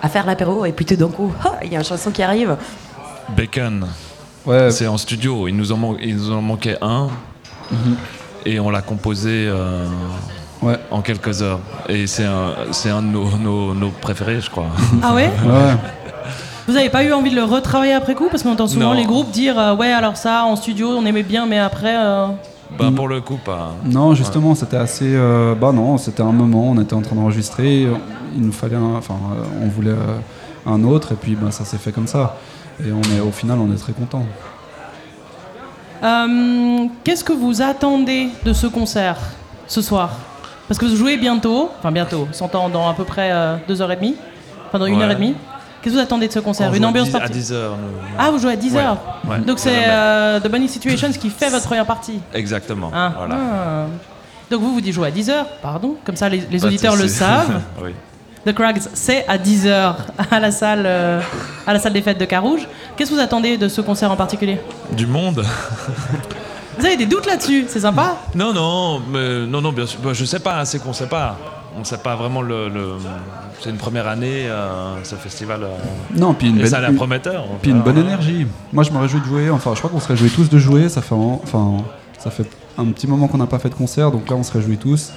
à 0.03 0.09
faire 0.09 0.25
l'apéro 0.27 0.65
et 0.67 0.73
puis 0.73 0.85
tout 0.85 0.95
d'un 0.95 1.09
coup, 1.09 1.33
il 1.65 1.73
y 1.73 1.77
a 1.77 1.79
une 1.81 1.85
chanson 1.85 2.11
qui 2.13 2.23
arrive? 2.23 2.57
Bacon, 3.37 3.87
Ouais, 4.45 4.71
c'est 4.71 4.87
en 4.87 4.97
studio. 4.97 5.49
Il 5.49 5.57
nous 5.57 5.73
en, 5.73 5.77
man- 5.77 5.97
il 6.01 6.15
nous 6.17 6.31
en 6.31 6.41
manquait 6.41 6.79
un. 6.81 7.09
Et 8.45 8.61
on 8.61 8.71
l'a 8.71 8.81
composé 8.83 9.49
euh, 9.49 9.85
Ouais. 10.63 10.79
en 10.91 11.03
quelques 11.03 11.43
heures. 11.43 11.61
Et 11.89 12.07
c'est 12.07 12.25
un, 12.25 12.53
c'est 12.73 12.91
un 12.91 13.03
de 13.03 13.09
nos, 13.09 13.29
nos- 13.37 13.75
nos 13.75 13.91
préférés, 13.91 14.41
je 14.41 14.51
crois. 14.51 14.67
Ah 15.03 15.15
ouais 15.15 15.31
ouais. 15.47 15.77
Vous 16.67 16.73
n'avez 16.73 16.89
pas 16.91 17.05
eu 17.05 17.13
envie 17.13 17.31
de 17.31 17.37
le 17.37 17.45
retravailler 17.45 17.93
après 17.93 18.15
coup? 18.15 18.27
Parce 18.31 18.43
qu'on 18.43 18.53
entend 18.53 18.67
souvent 18.67 18.87
Non. 18.87 18.93
les 18.95 19.05
groupes 19.05 19.31
dire 19.31 19.59
euh, 19.59 19.75
Ouais, 19.77 19.93
alors 19.93 20.17
ça, 20.17 20.45
en 20.45 20.57
studio, 20.57 20.89
on 20.99 21.05
aimait 21.07 21.23
bien, 21.23 21.47
mais 21.47 21.59
après. 21.59 21.95
euh, 21.97 22.27
Ben, 22.79 22.91
pour 22.93 23.07
le 23.07 23.21
coup, 23.21 23.37
pas. 23.37 23.75
Non, 23.85 24.15
justement, 24.15 24.55
c'était 24.57 24.77
assez. 24.79 25.05
euh, 25.15 25.55
bah 25.55 25.71
non, 25.73 25.97
c'était 25.99 26.23
un 26.23 26.33
moment. 26.33 26.71
On 26.71 26.81
était 26.81 26.95
en 26.95 27.03
train 27.03 27.15
d'enregistrer. 27.15 27.87
Il 28.35 28.43
nous 28.43 28.51
fallait, 28.53 28.75
un- 28.77 28.97
enfin, 28.99 29.15
euh, 29.15 29.45
on 29.65 29.69
voulait 29.69 29.91
euh, 29.91 30.19
un 30.67 30.83
autre, 30.83 31.13
et 31.13 31.17
puis 31.17 31.37
bah, 31.37 31.53
ça 31.53 31.65
s'est 31.65 31.79
fait 31.79 31.93
comme 31.93 32.09
ça. 32.09 32.37
Et 32.85 32.91
on 32.91 33.03
est, 33.17 33.21
au 33.21 33.31
final, 33.31 33.59
on 33.61 33.73
est 33.73 33.79
très 33.79 33.93
content. 33.93 34.25
Euh, 36.03 36.87
Qu'est-ce 37.05 37.25
que 37.25 37.33
vous 37.33 37.63
attendez 37.63 38.29
de 38.45 38.53
ce 38.53 38.67
concert 38.67 39.17
ce 39.67 39.81
soir? 39.81 40.11
Parce 40.69 40.79
que 40.79 40.85
vous 40.87 40.97
jouez 40.97 41.17
bientôt, 41.17 41.71
enfin 41.79 41.93
bientôt, 41.93 42.27
s'entend 42.33 42.69
dans 42.69 42.89
à 42.89 42.95
peu 42.95 43.05
près 43.05 43.31
euh, 43.33 43.57
deux 43.69 43.81
heures 43.83 43.93
et 43.93 43.97
demie, 43.97 44.17
enfin 44.69 44.79
dans 44.79 44.87
une 44.87 44.97
Ouais. 44.99 45.05
heure 45.05 45.11
et 45.11 45.15
demie. 45.15 45.35
Qu'est-ce 45.83 45.95
que 45.95 46.01
vous 46.01 46.05
attendez 46.05 46.27
de 46.27 46.33
ce 46.33 46.41
concert 46.41 46.69
On 46.71 46.75
Une 46.75 46.85
ambiance 46.85 47.07
10 47.09 47.15
à 47.15 47.19
particulière 47.21 47.45
10 47.45 47.53
heures. 47.53 47.77
nous. 47.77 47.99
Ah, 48.19 48.31
vous 48.33 48.39
jouez 48.41 48.53
à 48.53 48.57
10 48.57 48.73
Ouais, 48.75 48.81
heures 48.83 48.97
ouais. 49.29 49.39
Donc 49.39 49.61
c'est 49.61 49.85
euh, 49.87 50.41
The 50.41 50.49
Bunny 50.49 50.69
Situations 50.69 51.13
qui 51.13 51.31
fait 51.31 51.49
votre 51.51 51.65
première 51.67 51.87
partie 51.87 52.19
Exactement. 52.35 52.91
Ah, 52.93 53.13
Voilà. 53.17 53.37
ah. 53.37 53.87
Donc 54.51 54.61
vous, 54.61 54.75
vous 54.75 54.81
dites 54.81 54.95
jouer 54.95 55.09
à 55.09 55.11
10 55.13 55.31
heures, 55.31 55.47
pardon, 55.63 55.95
comme 56.05 56.17
ça 56.17 56.29
les, 56.29 56.39
de 56.39 56.65
auditeurs 56.67 56.97
le 56.97 57.07
savent. 57.07 57.61
oui. 57.85 57.91
The 58.45 58.53
Crags, 58.55 58.81
c'est 58.95 59.25
à 59.29 59.39
10 59.39 59.67
heures 59.69 59.97
à 60.31 60.41
la 60.41 60.51
salle, 60.51 60.83
euh, 60.87 61.21
à 61.67 61.73
la 61.73 61.79
salle 61.79 61.93
des 61.93 62.03
fêtes 62.03 62.19
de 62.19 62.25
Carouge. 62.25 62.67
Qu'est-ce 62.97 63.11
que 63.11 63.15
vous 63.17 63.21
attendez 63.21 63.57
de 63.57 63.69
ce 63.69 63.81
concert 63.81 64.11
en 64.11 64.17
particulier? 64.17 64.59
Du 64.93 65.07
monde 65.07 65.45
Vous 66.79 66.85
avez 66.85 66.97
des 66.97 67.07
doutes 67.07 67.27
là-dessus, 67.27 67.65
c'est 67.69 67.81
sympa 67.81 68.17
Non, 68.35 68.53
non, 68.53 69.01
mais 69.11 69.47
non, 69.47 69.61
non, 69.63 69.73
bien 69.73 69.87
sûr. 69.87 70.01
Bah, 70.03 70.13
je 70.13 70.25
sais 70.25 70.41
pas, 70.41 70.65
c'est 70.65 70.79
qu'on 70.83 70.93
sait 70.93 71.07
pas. 71.09 71.37
On 71.79 71.85
sait 71.85 71.99
pas 71.99 72.17
vraiment 72.17 72.43
le. 72.43 72.69
le- 72.69 72.95
C'est 73.61 73.71
une 73.71 73.77
première 73.79 74.07
année, 74.07 74.47
euh, 74.49 75.03
ce 75.03 75.15
festival. 75.15 75.63
euh, 75.63 75.69
Non, 76.15 76.35
puis 76.35 76.49
une, 76.49 76.57
belle- 76.59 76.69
ça 76.69 76.79
a 76.79 76.81
l'air 76.83 76.95
prometteur. 76.95 77.45
puis 77.63 77.71
une 77.71 77.81
bonne 77.81 77.97
énergie. 77.99 78.47
Moi, 78.73 78.85
je 78.85 78.91
me 78.93 78.99
réjouis 78.99 79.21
de 79.21 79.25
jouer. 79.27 79.51
Enfin, 79.51 79.73
je 79.75 79.79
crois 79.79 79.91
qu'on 79.91 80.01
se 80.01 80.09
réjouit 80.09 80.31
tous 80.31 80.49
de 80.51 80.59
jouer. 80.59 80.89
Ça 80.91 81.01
fait, 81.01 81.15
un- 81.15 81.39
enfin, 81.43 81.79
ça 82.19 82.31
fait 82.31 82.47
un 82.79 82.85
petit 82.87 83.07
moment 83.07 83.29
qu'on 83.29 83.39
n'a 83.39 83.47
pas 83.47 83.59
fait 83.59 83.71
de 83.71 83.75
concert, 83.75 84.11
donc 84.11 84.29
là, 84.29 84.37
on 84.37 84.43
se 84.43 84.53
réjouit 84.53 84.77
tous 84.77 85.13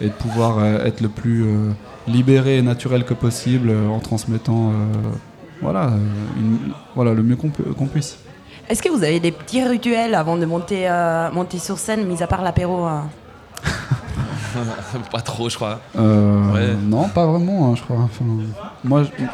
et 0.00 0.06
de 0.06 0.12
pouvoir 0.12 0.58
euh, 0.58 0.84
être 0.84 1.00
le 1.00 1.08
plus 1.08 1.44
euh, 1.44 1.70
libéré 2.06 2.58
et 2.58 2.62
naturel 2.62 3.04
que 3.04 3.14
possible 3.14 3.70
euh, 3.70 3.88
en 3.88 3.98
transmettant, 3.98 4.70
euh, 4.70 4.72
voilà, 5.60 5.86
euh, 5.88 5.96
une- 6.38 6.72
voilà, 6.94 7.12
le 7.14 7.22
mieux 7.24 7.36
qu'on 7.36 7.86
puisse. 7.86 8.16
Est-ce 8.70 8.82
que 8.82 8.88
vous 8.88 9.02
avez 9.02 9.18
des 9.20 9.32
petits 9.32 9.62
rituels 9.64 10.14
avant 10.14 10.36
de 10.36 10.46
monter, 10.46 10.88
euh, 10.88 11.30
monter 11.32 11.58
sur 11.58 11.76
scène, 11.78 12.06
mis 12.06 12.22
à 12.22 12.26
part 12.26 12.42
l'apéro 12.42 12.86
euh 12.86 13.00
pas 15.12 15.20
trop, 15.20 15.48
je 15.48 15.56
crois. 15.56 15.80
Euh, 15.98 16.52
Ouais. 16.52 16.74
Non, 16.82 17.08
pas 17.08 17.26
vraiment, 17.26 17.70
hein, 17.70 17.74
je 17.76 17.82
crois. 17.82 17.98
Enfin, 18.04 18.24
moi, 18.84 19.04
je, 19.04 19.24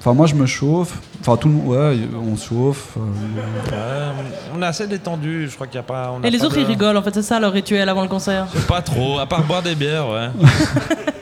enfin, 0.00 0.14
moi, 0.14 0.26
je 0.26 0.34
me 0.34 0.46
chauffe. 0.46 0.98
Enfin, 1.20 1.36
tout 1.36 1.48
le 1.48 1.54
monde, 1.54 1.66
ouais, 1.68 1.98
on 2.32 2.36
se 2.36 2.48
chauffe. 2.48 2.96
euh, 2.96 3.70
Ouais, 3.70 4.22
on 4.56 4.62
est 4.62 4.66
assez 4.66 4.86
détendu. 4.86 5.48
Je 5.48 5.54
crois 5.54 5.66
qu'il 5.66 5.76
y 5.76 5.78
a 5.78 5.82
pas. 5.84 6.12
on 6.12 6.22
a 6.22 6.26
Et 6.26 6.30
les 6.30 6.38
pas 6.38 6.46
autres, 6.46 6.56
de- 6.56 6.60
ils 6.60 6.66
rigolent, 6.66 6.96
en 6.96 7.02
fait, 7.02 7.14
c'est 7.14 7.22
ça 7.22 7.38
leur 7.40 7.52
rituel 7.52 7.88
avant 7.88 8.02
le 8.02 8.08
concert. 8.08 8.46
Pas 8.68 8.82
trop, 8.82 9.18
à 9.18 9.26
part 9.26 9.42
boire 9.44 9.62
des 9.62 9.74
bières, 9.74 10.08
ouais. 10.08 10.28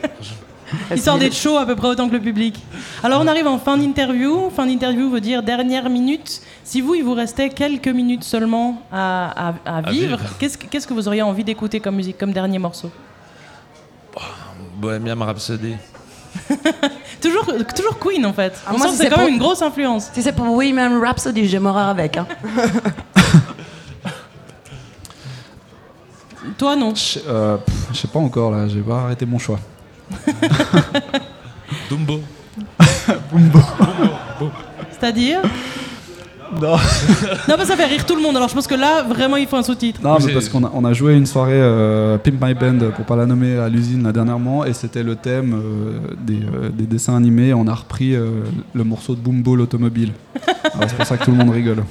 Histoire 0.93 1.17
d'être 1.19 1.35
chaud 1.35 1.57
à 1.57 1.65
peu 1.65 1.75
près 1.75 1.87
autant 1.89 2.07
que 2.07 2.13
le 2.13 2.19
public. 2.21 2.55
Alors 3.03 3.21
on 3.21 3.27
arrive 3.27 3.47
en 3.47 3.57
fin 3.59 3.77
d'interview. 3.77 4.49
Fin 4.49 4.65
d'interview 4.65 5.09
veut 5.09 5.21
dire 5.21 5.43
dernière 5.43 5.89
minute. 5.89 6.41
Si 6.63 6.81
vous, 6.81 6.95
il 6.95 7.03
vous 7.03 7.13
restait 7.13 7.49
quelques 7.49 7.87
minutes 7.87 8.23
seulement 8.23 8.81
à, 8.91 9.49
à- 9.49 9.53
à 9.77 9.81
vivre, 9.91 10.17
vivre. 10.17 10.37
qu'est-ce 10.39 10.57
que- 10.57 10.65
qu'est-ce 10.67 10.87
que 10.87 10.93
vous 10.93 11.07
auriez 11.07 11.21
envie 11.21 11.43
d'écouter 11.43 11.79
comme 11.79 11.95
musique, 11.95 12.17
comme 12.17 12.31
dernier 12.33 12.57
morceau? 12.59 12.89
Bohemian 14.77 15.17
Rhapsody. 15.23 15.75
toujours, 17.21 17.45
toujours 17.75 17.97
Queen 17.99 18.25
en 18.25 18.33
fait. 18.33 18.53
Ah, 18.67 18.71
On 18.73 18.77
moi, 18.77 18.87
sent 18.87 18.97
que 18.97 19.03
c'est 19.03 19.09
quand 19.09 19.15
pour- 19.15 19.23
même 19.25 19.33
une 19.35 19.39
grosse 19.39 19.61
influence. 19.61 20.09
Si 20.13 20.21
c'est 20.21 20.33
pour 20.33 20.47
Women 20.53 20.97
Rhapsody, 21.01 21.47
je 21.47 21.57
mourrai 21.57 21.83
avec. 21.83 22.17
hein. 22.17 22.27
Toi 26.57 26.75
non. 26.75 26.93
je 26.93 27.19
euh, 27.27 27.57
sais 27.93 28.07
pas 28.07 28.19
encore 28.19 28.51
là, 28.51 28.67
j'ai 28.67 28.81
pas 28.81 28.99
arrêté 29.03 29.25
mon 29.25 29.39
choix. 29.39 29.59
Dumbo. 31.89 32.19
C'est-à-dire 34.91 35.41
Non. 36.61 36.77
Non, 37.47 37.55
mais 37.59 37.65
ça 37.65 37.75
fait 37.75 37.85
rire 37.85 38.05
tout 38.05 38.15
le 38.15 38.21
monde. 38.21 38.35
Alors 38.37 38.49
je 38.49 38.53
pense 38.55 38.67
que 38.67 38.75
là, 38.75 39.03
vraiment, 39.03 39.35
il 39.37 39.45
faut 39.47 39.57
un 39.57 39.63
sous-titre. 39.63 40.01
Non, 40.03 40.17
mais 40.25 40.33
parce 40.33 40.49
qu'on 40.49 40.63
a, 40.63 40.71
on 40.73 40.83
a 40.85 40.93
joué 40.93 41.15
une 41.15 41.25
soirée 41.25 41.53
euh, 41.55 42.17
Pimp 42.17 42.41
My 42.41 42.53
Band, 42.53 42.91
pour 42.95 43.05
pas 43.05 43.15
la 43.15 43.25
nommer, 43.25 43.57
à 43.57 43.67
l'usine 43.69 44.03
là 44.03 44.11
dernièrement, 44.11 44.63
et 44.65 44.73
c'était 44.73 45.03
le 45.03 45.15
thème 45.15 45.53
euh, 45.53 46.13
des, 46.21 46.39
euh, 46.41 46.69
des 46.71 46.85
dessins 46.85 47.15
animés. 47.15 47.53
On 47.53 47.67
a 47.67 47.73
repris 47.73 48.15
euh, 48.15 48.29
le 48.73 48.83
morceau 48.83 49.15
de 49.15 49.19
Boombo 49.19 49.55
l'automobile. 49.55 50.11
Alors, 50.73 50.89
C'est 50.89 50.95
pour 50.95 51.05
ça 51.05 51.17
que 51.17 51.25
tout 51.25 51.31
le 51.31 51.37
monde 51.37 51.51
rigole. 51.51 51.83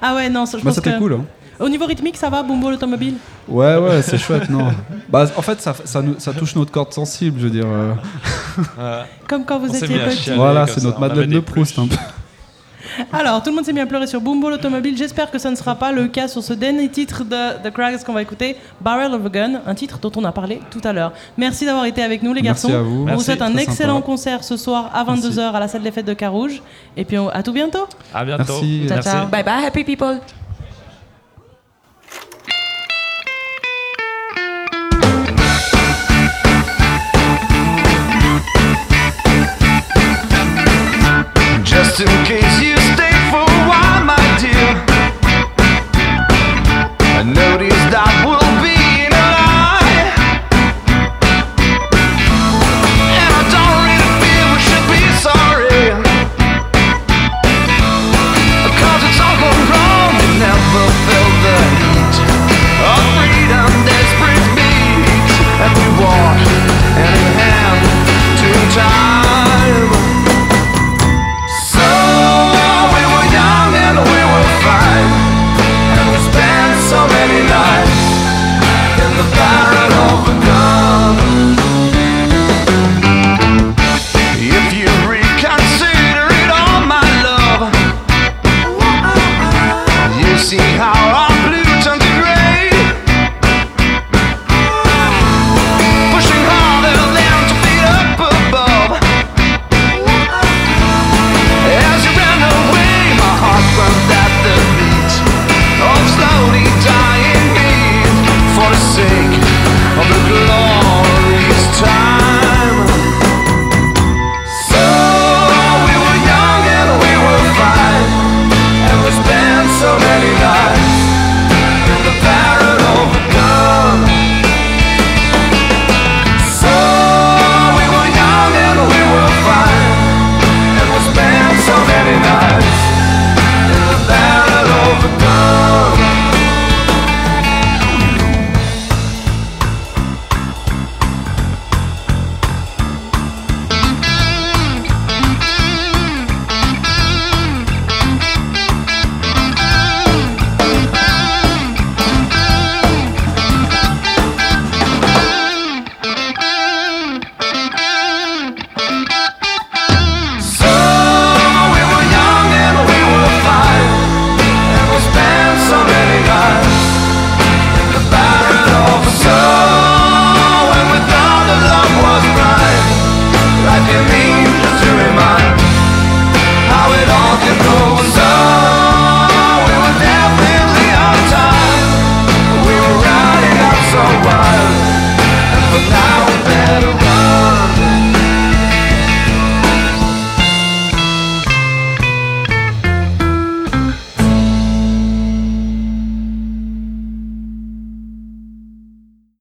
Ah 0.00 0.14
ouais, 0.14 0.28
non, 0.30 0.46
ça, 0.46 0.58
je 0.58 0.64
Bah, 0.64 0.70
pense 0.70 0.76
c'était 0.76 0.92
que... 0.92 0.98
cool. 0.98 1.12
Hein. 1.14 1.24
Au 1.60 1.68
niveau 1.68 1.86
rythmique, 1.86 2.16
ça 2.16 2.28
va, 2.30 2.42
Bumbo 2.42 2.70
l'automobile? 2.70 3.14
Ouais, 3.48 3.76
ouais, 3.76 4.02
c'est 4.02 4.18
chouette, 4.18 4.48
non. 4.50 4.68
Bah, 5.08 5.26
en 5.36 5.42
fait, 5.42 5.60
ça, 5.60 5.74
ça, 5.84 6.02
nous- 6.02 6.18
ça 6.18 6.32
touche 6.32 6.56
notre 6.56 6.72
corde 6.72 6.92
sensible, 6.92 7.38
je 7.38 7.44
veux 7.44 7.50
dire. 7.50 7.66
euh. 7.66 9.02
Comme 9.28 9.44
quand 9.44 9.58
vous 9.60 9.70
On 9.70 9.74
étiez 9.74 9.98
petit. 9.98 10.30
Voilà, 10.32 10.66
c'est 10.66 10.82
notre 10.82 10.98
Madeleine 10.98 11.30
de 11.30 11.40
Proust. 11.40 11.78
un 11.78 11.86
peu. 11.86 11.96
Alors, 13.12 13.42
tout 13.42 13.50
le 13.50 13.56
monde 13.56 13.64
s'est 13.64 13.72
mis 13.72 13.80
à 13.80 13.86
pleurer 13.86 14.06
sur 14.06 14.20
Boombo 14.20 14.50
l'automobile. 14.50 14.96
J'espère 14.96 15.30
que 15.30 15.38
ça 15.38 15.50
ne 15.50 15.56
sera 15.56 15.74
pas 15.74 15.90
le 15.90 16.06
cas 16.06 16.28
sur 16.28 16.42
ce 16.42 16.52
dernier 16.52 16.88
titre 16.88 17.24
de 17.24 17.68
The 17.68 17.72
Crags 17.72 18.02
qu'on 18.04 18.12
va 18.12 18.22
écouter, 18.22 18.56
Barrel 18.80 19.12
of 19.14 19.24
a 19.26 19.28
Gun, 19.30 19.60
un 19.66 19.74
titre 19.74 19.98
dont 19.98 20.12
on 20.16 20.24
a 20.24 20.32
parlé 20.32 20.60
tout 20.70 20.80
à 20.84 20.92
l'heure. 20.92 21.12
Merci 21.36 21.64
d'avoir 21.64 21.86
été 21.86 22.02
avec 22.02 22.22
nous, 22.22 22.32
les 22.34 22.42
Merci 22.42 22.68
garçons. 22.68 22.78
à 22.78 22.82
vous. 22.82 22.94
On 22.94 22.98
vous 23.00 23.04
Merci, 23.06 23.24
souhaite 23.24 23.42
un 23.42 23.52
très 23.52 23.62
excellent 23.64 23.94
sympa. 23.96 24.06
concert 24.06 24.44
ce 24.44 24.56
soir 24.56 24.90
à 24.94 25.02
22h 25.04 25.40
à 25.52 25.60
la 25.60 25.66
salle 25.68 25.82
des 25.82 25.90
fêtes 25.90 26.06
de 26.06 26.14
Carouge. 26.14 26.62
Et 26.96 27.04
puis, 27.04 27.18
on- 27.18 27.28
à 27.30 27.42
tout 27.42 27.52
bientôt. 27.52 27.86
À 28.12 28.24
bientôt. 28.24 28.44
Merci. 28.48 28.86
Ciao, 28.88 29.02
ciao. 29.02 29.26
Bye 29.28 29.42
bye, 29.44 29.64
happy 29.66 29.82
people. 29.84 30.18